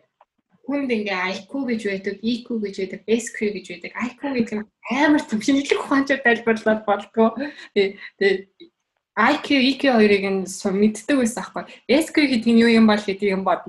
[0.62, 3.92] хүнд ингээ IQ гэж байдаг, EQ гэж байдаг, SQ гэж байдаг.
[3.98, 7.34] IQ гэдэг нь амар том шинжлэх ухаанчаар тайлбарлаад болтгоо.
[7.74, 8.46] Тэгээ
[9.14, 11.64] IQ, EQ хоёрыг нь мэддэг байсан аахгүй.
[11.90, 13.66] SQ гэдэг нь юу юм бол гэдэг юм бод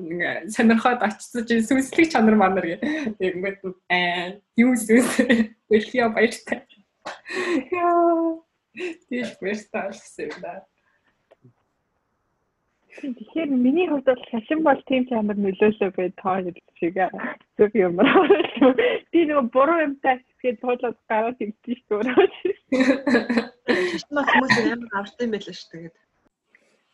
[0.53, 2.81] сонирхоод очиж сүнслэг чанар манар гэх.
[3.17, 5.17] Ингээд аа юу сүнс
[5.65, 6.61] үлхий баяртай.
[7.73, 8.37] Яа.
[9.09, 10.65] Тийш баяртай болсон юм да.
[13.01, 16.37] Тэгэхээр миний хувьд бол шашин бол тийм ч амар нөлөөлөө гэж тоо
[16.79, 16.95] шиг
[17.57, 18.71] зөв юм байна.
[19.11, 22.15] Би нэг буруу юмтай тэгээд туулаад гараад ирсэн шүү дээ.
[24.15, 25.95] Бол хүмүүс амар авсан байлаа шүү тэгээд.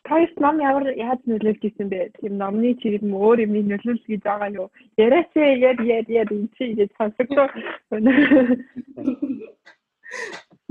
[0.10, 2.10] Тайс нам ямар яаж нөлөөлж исэн бэ?
[2.18, 4.68] Тийм номны чирэг юм өөр юм нөлөөлж гэж байгаа юу?
[4.98, 7.48] Яриасаа яд яд яд энэ чи гэж сонсогдоо.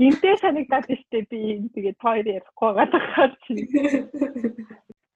[0.01, 1.39] Интээ санагдаад штэ би
[1.75, 3.63] тэгээд хоёр ярихгүй байгаа чинь.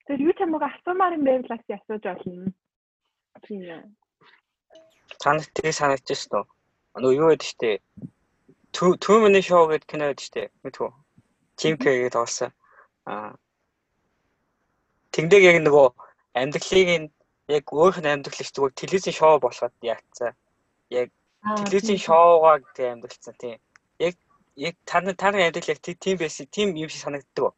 [0.05, 2.53] Тэр юу ч хамаагүй асуумаар юм байвал бас асууж болно.
[3.41, 3.81] Тийм ээ.
[5.17, 6.45] Танад тий санагдаж шүү дээ.
[7.01, 7.71] Нөгөө юу гэдэг штэ.
[9.25, 10.43] Minute Show гэдэг кино гэдэг штэ.
[10.61, 10.89] Мэдвүү.
[11.57, 12.53] Team K гэдэг орсон.
[13.09, 13.33] Аа.
[15.09, 15.87] Тэндээ яг нөгөө
[16.37, 17.09] амьдралыг
[17.49, 20.37] яг өөрх нь амьдралч зүгээр телевизийн шоу болоход яатсан.
[20.93, 21.09] Яг
[21.65, 23.57] телевизийн шоугаа гэдэг амьдралцсан тийм.
[23.97, 24.13] Яг
[24.53, 26.45] яг таны таны амьдрал яг тийм байсан.
[26.53, 27.57] Тийм юм шиг санагддаг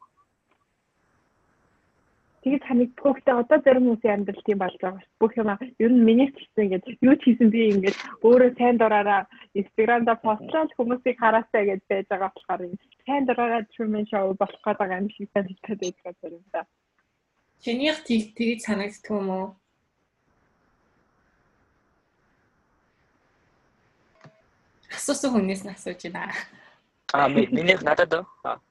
[2.47, 5.07] тэгээд санагдахгүй гэхдээ одоо зарим хүмүүсийн амьдрал тийм болж байгаа ш.
[5.19, 5.51] Бүх юм
[5.83, 10.15] ер нь миний ч гэсэн ингээд юу ч хийсэн би ингээд өөрөө сайн дураараа Instagram-да
[10.23, 12.61] постлол хүмүүсийг хараасаа гэж байж байгаа болохоор
[13.03, 16.63] сайн дураараа Truman Show болох гэдэг юм шиг санагдаад байдаг заримдаа.
[17.59, 19.47] Чинийх тийг тгийж санагддаг юм уу?
[24.95, 26.31] Асуусан хүнээс нь асууж байна.
[27.11, 28.63] Аа минийх надад аа.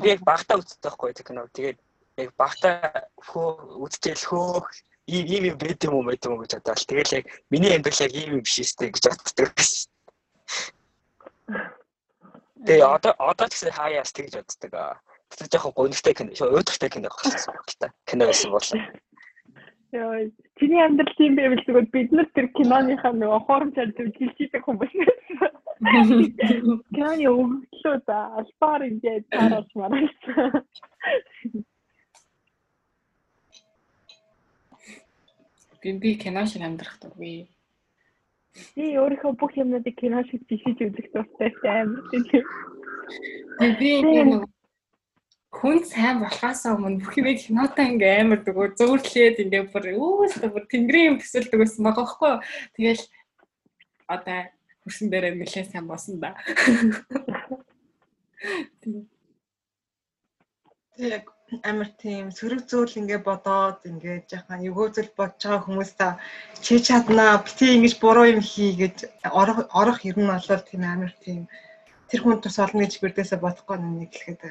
[0.00, 1.44] Би багтаа үздэг байхгүй кино.
[1.52, 1.76] Тэгээд
[2.24, 4.66] яг багтаа хөө үдчихэл хөөх
[5.10, 6.86] ийм юм байд юм уу байд юм уу гэж бодлоо.
[6.88, 9.90] Тэгэл яг миний амьдрал яг ийм юм биш үстэй гэж боддог байсан.
[12.66, 15.00] Тэгээ одоо одоо ч гэсэн хаяас тэгж боддог аа.
[15.30, 17.88] Тэр жоохон гонигтай кино, өөдөртэй кино болсон баг та.
[18.06, 18.70] Кино байсан бол.
[19.90, 24.92] Яа, чиний амьдрал тийм байвал зүгээр бид нар тэр киноныхаа нөгөө хоромжаар зөвжилжийдэг хүмүүс.
[26.94, 30.14] Киноны өгөгдлөө да албаар ингээд таруулж мараад.
[35.80, 37.48] Би би кино шиг амьдрах дургүй.
[38.76, 42.44] Би өөрийнхөө бүх юмнуудыг кино шиг жишиж үзэх дуртай амар тийм.
[43.80, 44.48] Би нэг
[45.50, 50.64] хүн сайн болохоос өмнө бүх юмыг кинотаа ингээ амар дөгөө зөөрлээд ингээ бүр өөс бүр
[50.70, 52.34] тэнгэрийн төсөлдөг байсан байгаа байхгүй.
[52.76, 53.02] Тэгэл
[54.06, 54.40] одоо
[54.84, 56.30] хөрсөн дээрээ нэлээд сайн болсон да.
[61.00, 61.24] Яг
[61.68, 66.06] амар тийм сөрөг зүйл ингээ бодоод ингээ жаахан өгөөзөл бодож байгаа хүмүүс та
[66.64, 68.96] чи чаднаа бити ингэж буруу юм хий гэж
[69.40, 71.40] орох орох ер нь болол тийм амар тийм
[72.08, 74.42] тэр хүн тус олно гэж бэрдээсээ бодохгүй нэг хэлэхэд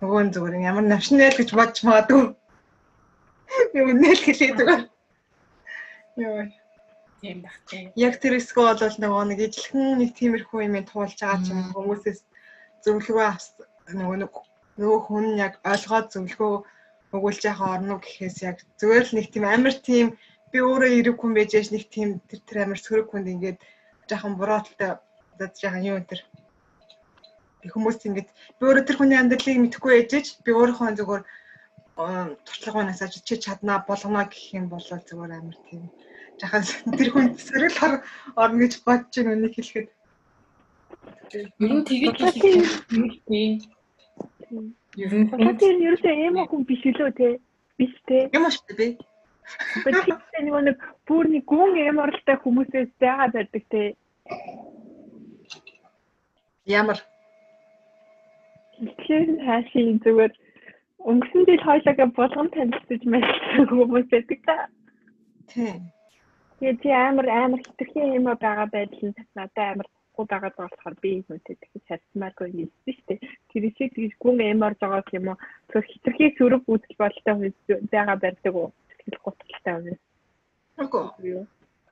[0.00, 2.24] нөгөө нь зүгээр ямар навшнэл гэж бодож магадгүй.
[3.78, 4.80] Юу нэл хэлээд байгаа.
[6.16, 6.42] Ёо
[7.22, 7.86] тийм бах тийм.
[7.94, 12.20] Яг тэр эсгөө бол нөгөө нэг ижлэхэн нэг тиймэрхүү юм туулж байгаа ч юм хүмүүсээс
[12.84, 13.30] зөвлөгөө
[14.00, 14.30] нөгөө нэг
[14.80, 16.54] нөгөө хүн яг ойлгоод зөвлөгөө
[17.16, 20.06] өгүүлж яхаа орно гэхээс яг зүгээр л нэг тийм амар тийм
[20.52, 23.58] би өөрөө эрэг хүн байж яаш нэг тийм тэр тэр амар сөрөг хүнд ингээд
[24.08, 24.90] жаахан бурууталтай
[25.38, 26.20] зад жаахан юу энэ
[27.62, 31.24] би хүмүүст ингээд би өөрөө тэр хүний амьдралыг мэдэхгүй ээжэж би өөрийнхөө зүгээр
[32.46, 35.82] туршлагаанаас аж чи чаднаа болгоно гэх юм бол зүгээр амар тийм.
[36.40, 36.64] Жаахан
[36.98, 38.02] тэр хүн сөрөг
[38.42, 39.88] орно гэж бодож байна үнийг хэлэхэд.
[41.64, 42.70] Ер нь тэгээд хэлэх
[44.96, 45.28] Ер нь
[45.60, 47.28] тэр нь ерөөсөө ийм хүн биш лөө те.
[47.78, 48.28] Биш те.
[48.36, 48.88] Ямар ч би.
[49.84, 50.78] Бэлтгэл нэг
[51.08, 53.82] бүр нэг гүн ямаралтай хүмүүсээс зайгаа барьдаг те.
[56.66, 56.98] Ямар
[58.82, 60.32] Тэгэхээр хаашийн зүгээр
[61.08, 64.56] өнгөрсөн жил хоёлаа болгон танилцж мэдсэн хүмүүс байдаг та.
[65.50, 65.80] тийм.
[66.58, 71.10] Тэгээ чи амар амар хитрхи юм байгаа байдал нь надад амар гоо байгаа болохоор би
[71.28, 73.18] нүутэй тэгж харьцмааргүй юм шүү дээ.
[73.50, 75.38] Тэр чи тэгж гүн эмор байгаа юм уу?
[75.72, 77.56] Тэр хитрхи сөрөг үзэл болтой хүмүүс
[77.92, 78.68] байгаа байдаг уу?
[78.98, 79.98] Тэгэл гуталтай юм.
[80.82, 81.46] Үгүй.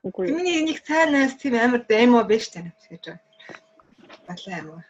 [0.05, 0.25] Үгүй.
[0.33, 3.21] Миний нэг сайн найз тийм амар демо биш тань гэж байна.
[4.59, 4.81] Юм уу?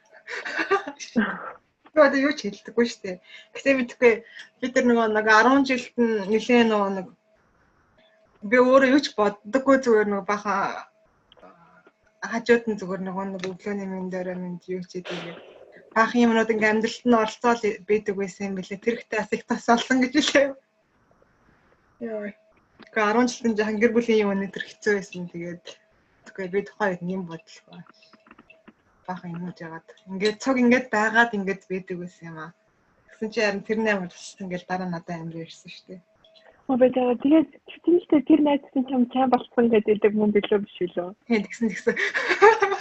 [1.91, 3.17] Одоо юу ч хэлдэггүй шүү дээ.
[3.55, 4.13] Гэтэ мэдхгүй
[4.63, 7.07] бид нар нөгөө нэг 10 жилд нь нэлээ нөгөө нэг
[8.47, 10.55] би өөрөө юу ч боддоггүй зүгээр нөгөө баха
[12.21, 15.19] хажууд нь зүгээр нөгөө нэг өглөөний мен дээр минь юу ч гэдэг
[15.95, 18.83] баах юмнууд ингээм амьдралд нь оролцоол бидэг байсан юм билээ.
[18.83, 20.47] Тэр ихтэй бас их тас болсон гэж хэлээ.
[22.05, 22.29] Яа.
[22.93, 25.25] Гэхдээ 10 жилийн жахан гэр бүлийн юм өнөдр хэцүү байсан.
[25.33, 25.65] Тэгээд
[26.25, 27.81] тэгэхээр би тухайд юм бодлоо
[29.11, 32.51] баахан юмуд ягаад ингээд цог ингээд байгаад ингээд байдаг байсан юм аа.
[33.07, 34.13] Тэгсэн чи харин тэрний амар
[34.43, 36.01] ингээд дараа надад амир ирсэн шүү дээ.
[36.67, 37.15] Мөн байгаа.
[37.23, 37.49] Тэгээд
[37.85, 41.09] чинийхтэй тэр найзсан чам чам болцсон гэдэг мөн билүү биш үлээ.
[41.27, 41.95] Тийм тэгсэн тэгсэн.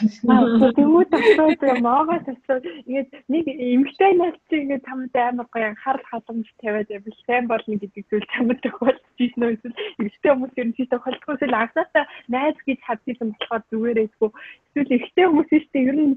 [0.00, 6.06] Аа тэгвэл асууж маагаа асууж ингээд нэг эмгтэй найз чи ингээд тамд амар гоё харал
[6.08, 10.66] халамж тавиад явбал сайн болно гэдэг зүйл чамд тохиолдож байна уу эсвэл эмгтэй хүмүүс ер
[10.68, 14.32] нь чи тохиолдохгүй эсвэл анхнаасаа найз гэж хадсан болохоор зүгээр эсвэл
[14.72, 16.16] эсвэл эмгтэй хүмүүс шүү дээ ер нь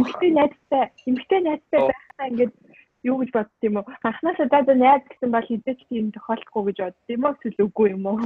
[0.00, 2.54] эмгтэй найзтай эмгтэй найзтай байхаа ингээд
[3.02, 3.88] юу гэж бодд юм уу?
[4.04, 7.34] Анхнаасаа даа найз гэсэн бол хизээч тийм тохиолдохгүй гэж бодд юм уу?
[7.34, 8.20] Эсвэл үгүй юм уу?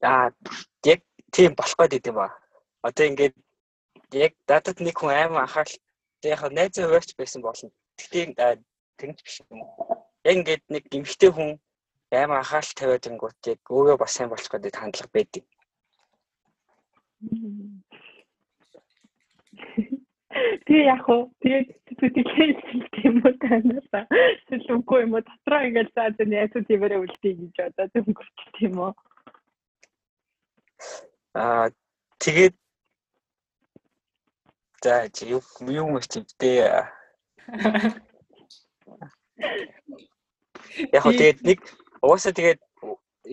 [0.00, 0.32] Аа
[0.84, 1.00] яг
[1.34, 2.32] тийм болох гээд идэм ба.
[2.82, 3.36] Одоо ингээд
[4.16, 5.76] яг датад нэг хүн аим анхаарал
[6.24, 7.70] яг найзын хуваарч байсан болно.
[8.00, 8.56] Гэхдээ
[8.96, 9.60] тэгж биш юм.
[10.24, 11.60] Яг ингээд нэг эмхтэй хүн
[12.16, 15.44] аим анхаарал тавиад ингүүт яг өөрөө бас сайн болчих гэдэг хандлага байдаг.
[20.30, 21.68] Тэгээ яг уу тэгээд
[21.98, 22.54] зүтгэл
[23.02, 23.88] юм уу танаас?
[24.46, 25.26] Эсвэл үгүй юм уу?
[25.26, 28.92] Дотроо ингээд заа зэн яа зү тиймэрэ үлдээ гэж одоо өнгөрч тийм үү
[31.34, 31.70] аа
[32.18, 32.54] тэгээд
[34.82, 34.94] за
[35.30, 36.58] юу юм чивдээ
[40.96, 41.58] яг уу тэгээд нэг
[42.02, 42.60] угаасаа тэгээд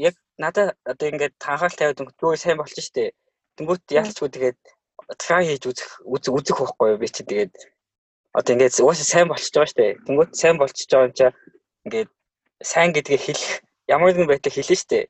[0.08, 3.16] яг надад одоо ингээд танхаал тавиад өнгөрөө сайн болчих штеп
[3.58, 4.60] тэнгуут яалчгүй тэгээд
[5.16, 7.54] тра хийж үзэх үзэх байхгүй юу би чи тэгээд
[8.36, 9.94] одоо ингээд угаасаа сайн болчихж байгаа шүү дээ.
[10.06, 11.32] Тэнгүүт сайн болчихж байгаа юм чаа
[11.88, 12.10] ингээд
[12.72, 13.52] сайн гэдгийг хэлэх
[13.88, 15.06] ямар нэгэн байдлаар хэлнэ шүү дээ.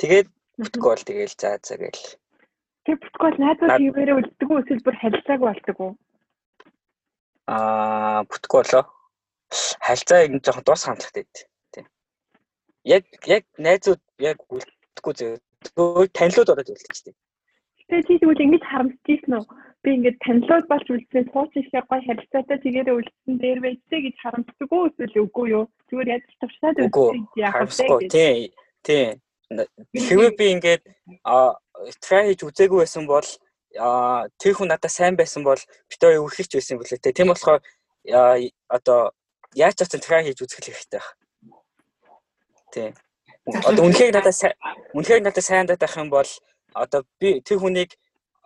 [0.00, 0.28] Тэгээд
[0.58, 2.04] бүтгэл тэгээл заа заа гээл.
[2.84, 5.92] Тэр бүтгэл найдвар хийвэрээ үлддэг үү эсвэл бүр харилцааг болдог уу?
[7.46, 8.88] Аа бүтгэл
[9.86, 11.24] харилцаа юм жоохон дуус хандлагатай
[11.72, 11.86] тийм.
[12.84, 15.32] Яг яг найзууд яг үлдэхгүй зөв
[16.16, 17.14] танилуд ороод үлдчихтэй.
[17.88, 19.46] Тэгээ чи тэгвэл ингэж харамсчихсан уу?
[19.84, 24.70] Би ингэж танилуд болж үлдсэн сууч их гоё харилцаатай тэгээрээ үлдсэн дээр байжтэй гэж харамсдаг
[24.72, 25.64] уу эсвэл үгүй юу?
[25.92, 28.08] Зүгээр яаж тавшаад үлдсэн яах вэ?
[28.08, 28.38] Тий.
[28.80, 29.06] Тий.
[29.92, 30.82] Хэвээ би ингээд
[31.28, 31.60] а
[32.00, 33.28] трай хийж үзээгүй байсан бол
[33.76, 37.12] а тэр хүн надад сайн байсан бол бид хоёр үргэлж байсан бүлээ те.
[37.12, 37.60] Тийм болохоор
[38.72, 39.12] одоо
[39.52, 41.08] яаж ч трай хийж үзэх хэрэгтэй байх.
[42.72, 42.88] Тий.
[43.44, 44.34] Одоо үнэхээр надад
[44.96, 46.28] үнэхээр надад сайн датах юм бол
[46.74, 47.90] одоо би тэр хүнийг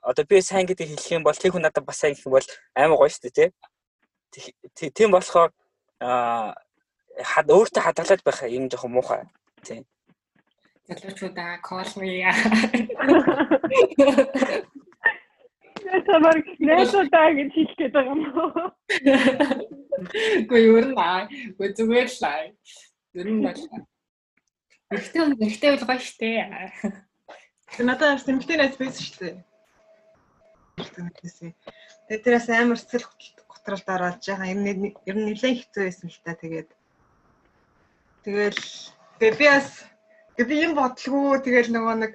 [0.03, 2.49] одоо би сайн гэдэг хэлэх юм бол тэр хүн надад бас сайн гэх юм бол
[2.77, 3.51] амар гоё шүү дээ
[4.31, 4.91] тий.
[4.93, 5.51] Тийм болохоор
[6.01, 6.55] аа
[7.33, 9.23] хад өөртөө хадгалаад байх юм жоохон муухай
[9.65, 9.83] тий.
[10.89, 12.25] Залуучуудаа call me.
[16.07, 18.73] Тамар нээсудаа гэж хэлэх гээд байгаа юм уу?
[20.49, 21.29] Гүй юу наа.
[21.57, 22.49] Гүй зүгээр л аа.
[23.19, 23.63] Ер нь бол.
[24.93, 26.33] Ихтэй ихтэй бол гоё штэ.
[27.77, 29.37] Надад симптэй найз байсан шүү дээ.
[32.09, 33.07] Тэгээд тэрээс амар сэтгэл
[33.47, 36.71] готрол дараад жаахан ер нь ер нь нэлээд хэцүү байсан л та тэгээд.
[38.25, 38.63] Тэгэл
[39.21, 39.69] тэгээд би бас
[40.49, 42.13] би юм бодлого тэгэл нөгөө нэг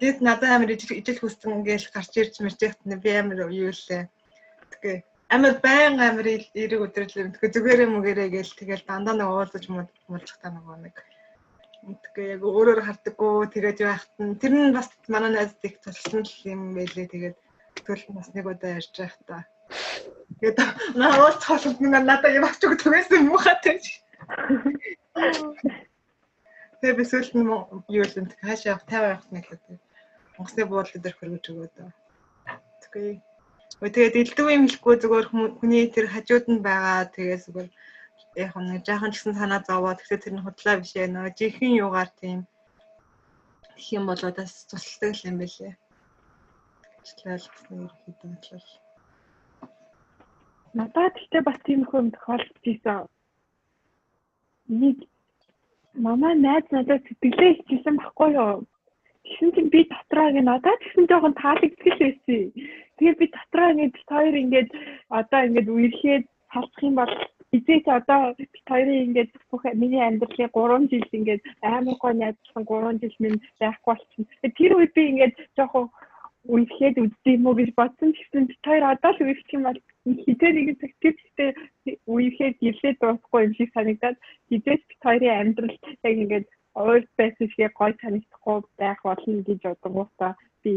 [0.00, 4.08] гээд надад амар ижил хүссэн ингээл гарч ирж мэржэхт би амар юу лээ.
[4.72, 4.96] Тэгээ
[5.34, 8.58] амар байн амар эрэг өдрөл тэгээ зүгээр юм угээрээ гээл.
[8.60, 10.94] Тэгэл дандаа нэг уулзаж муулчих та нөгөө нэг
[11.82, 16.60] мэдгүй яг өөрөөр хардаггүй тэгээд яахт нь тэр нь бас манай найз их тулсан юм
[16.78, 17.36] байлээ тэгээд
[17.86, 19.36] төлөв бас нэг удаа ярьж байх та.
[20.38, 20.58] Тэгээд
[21.00, 23.78] наа уул цоолд нэг надад юм авч өгдөг байсан муухайтай.
[26.78, 29.78] Тэгээд би сүүлд нь юу л энэ хаашаа 50 явах нэг л үү.
[30.38, 31.74] Монгосны буудлын дээр хөргөж өгөөд.
[32.82, 33.22] Тэггүй.
[33.82, 35.26] Тэгээд элдв юм хэлэхгүй зүгээр
[35.58, 37.68] хүний тэр хажууд нь байгаа тэгээс зүгээр
[38.36, 41.80] яг нэг жаахан ч гэсэн санаа зовоод тэгэхээр тэр нь худлаа биш ээ нөө жинхэнэ
[41.84, 42.38] юугаар тийм
[43.76, 45.74] гэх юм бол бас тусалдаг юм байлээ.
[47.02, 48.60] Ажлал гэсэн ерөөхдөө бодлоо.
[50.78, 53.04] Надад гэхдээ бас тийм их юм тохиолдож исэн.
[54.80, 54.96] Нэг
[56.04, 58.64] мама найз надад сэтгэлээ хичээсэн байхгүй юу?
[59.24, 62.42] Тэгсэн чинь би дотроо ингэ надад тэгсэн жоохон таалагдчихл байсан.
[62.96, 64.60] Тэгээд би дотроо ингэ бит хоёр ингэ
[65.20, 67.12] одоо ингэ үерхэд салцах юм бол
[67.56, 68.20] эзээч одоо
[68.70, 73.88] хоёрын ингэ бүх миний амьдралын 3 жил ингэ амар гоо найзлсан 3 жил минь байхгүй
[73.92, 74.24] болчихсон.
[74.58, 75.26] Тэр үед би ингэ
[75.56, 75.86] жоохон
[76.54, 79.80] үерхэд үздэг юм уу гэж бодсон гэсэн бит хоёр одоо л үерчих юм бол
[80.26, 81.50] хитээ нэг тактиктэй
[82.14, 84.16] үерхэд гэлээ дуусахгүй юм шиг санагдаад
[84.50, 85.76] хизээс бит хоёрын амьдрал
[86.08, 86.38] яг ингэ
[86.82, 90.32] өөр байсан шиг гой санагдахгүй байх болно гэж бодгоосаа
[90.64, 90.72] би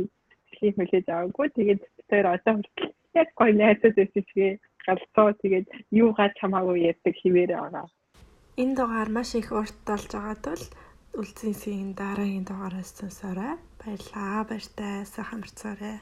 [0.59, 1.47] хэлхий хүлээж аваагүй.
[1.55, 3.91] Тэгээд тэр одоо хүртэл яг гой байсан
[4.31, 5.65] шиг галзуу тэгээд
[6.03, 7.87] юугаа чамаагүй ярьдаг хിവэр байгаа.
[8.61, 10.63] Энэ дугаар маш их урт болж байгаа тул
[11.19, 13.55] үлцэн сийн дараагийн дугаараас сонсоорой.
[13.79, 14.43] Баярлалаа.
[14.49, 15.05] Баяртай.
[15.13, 15.97] Сайхан марцаарай.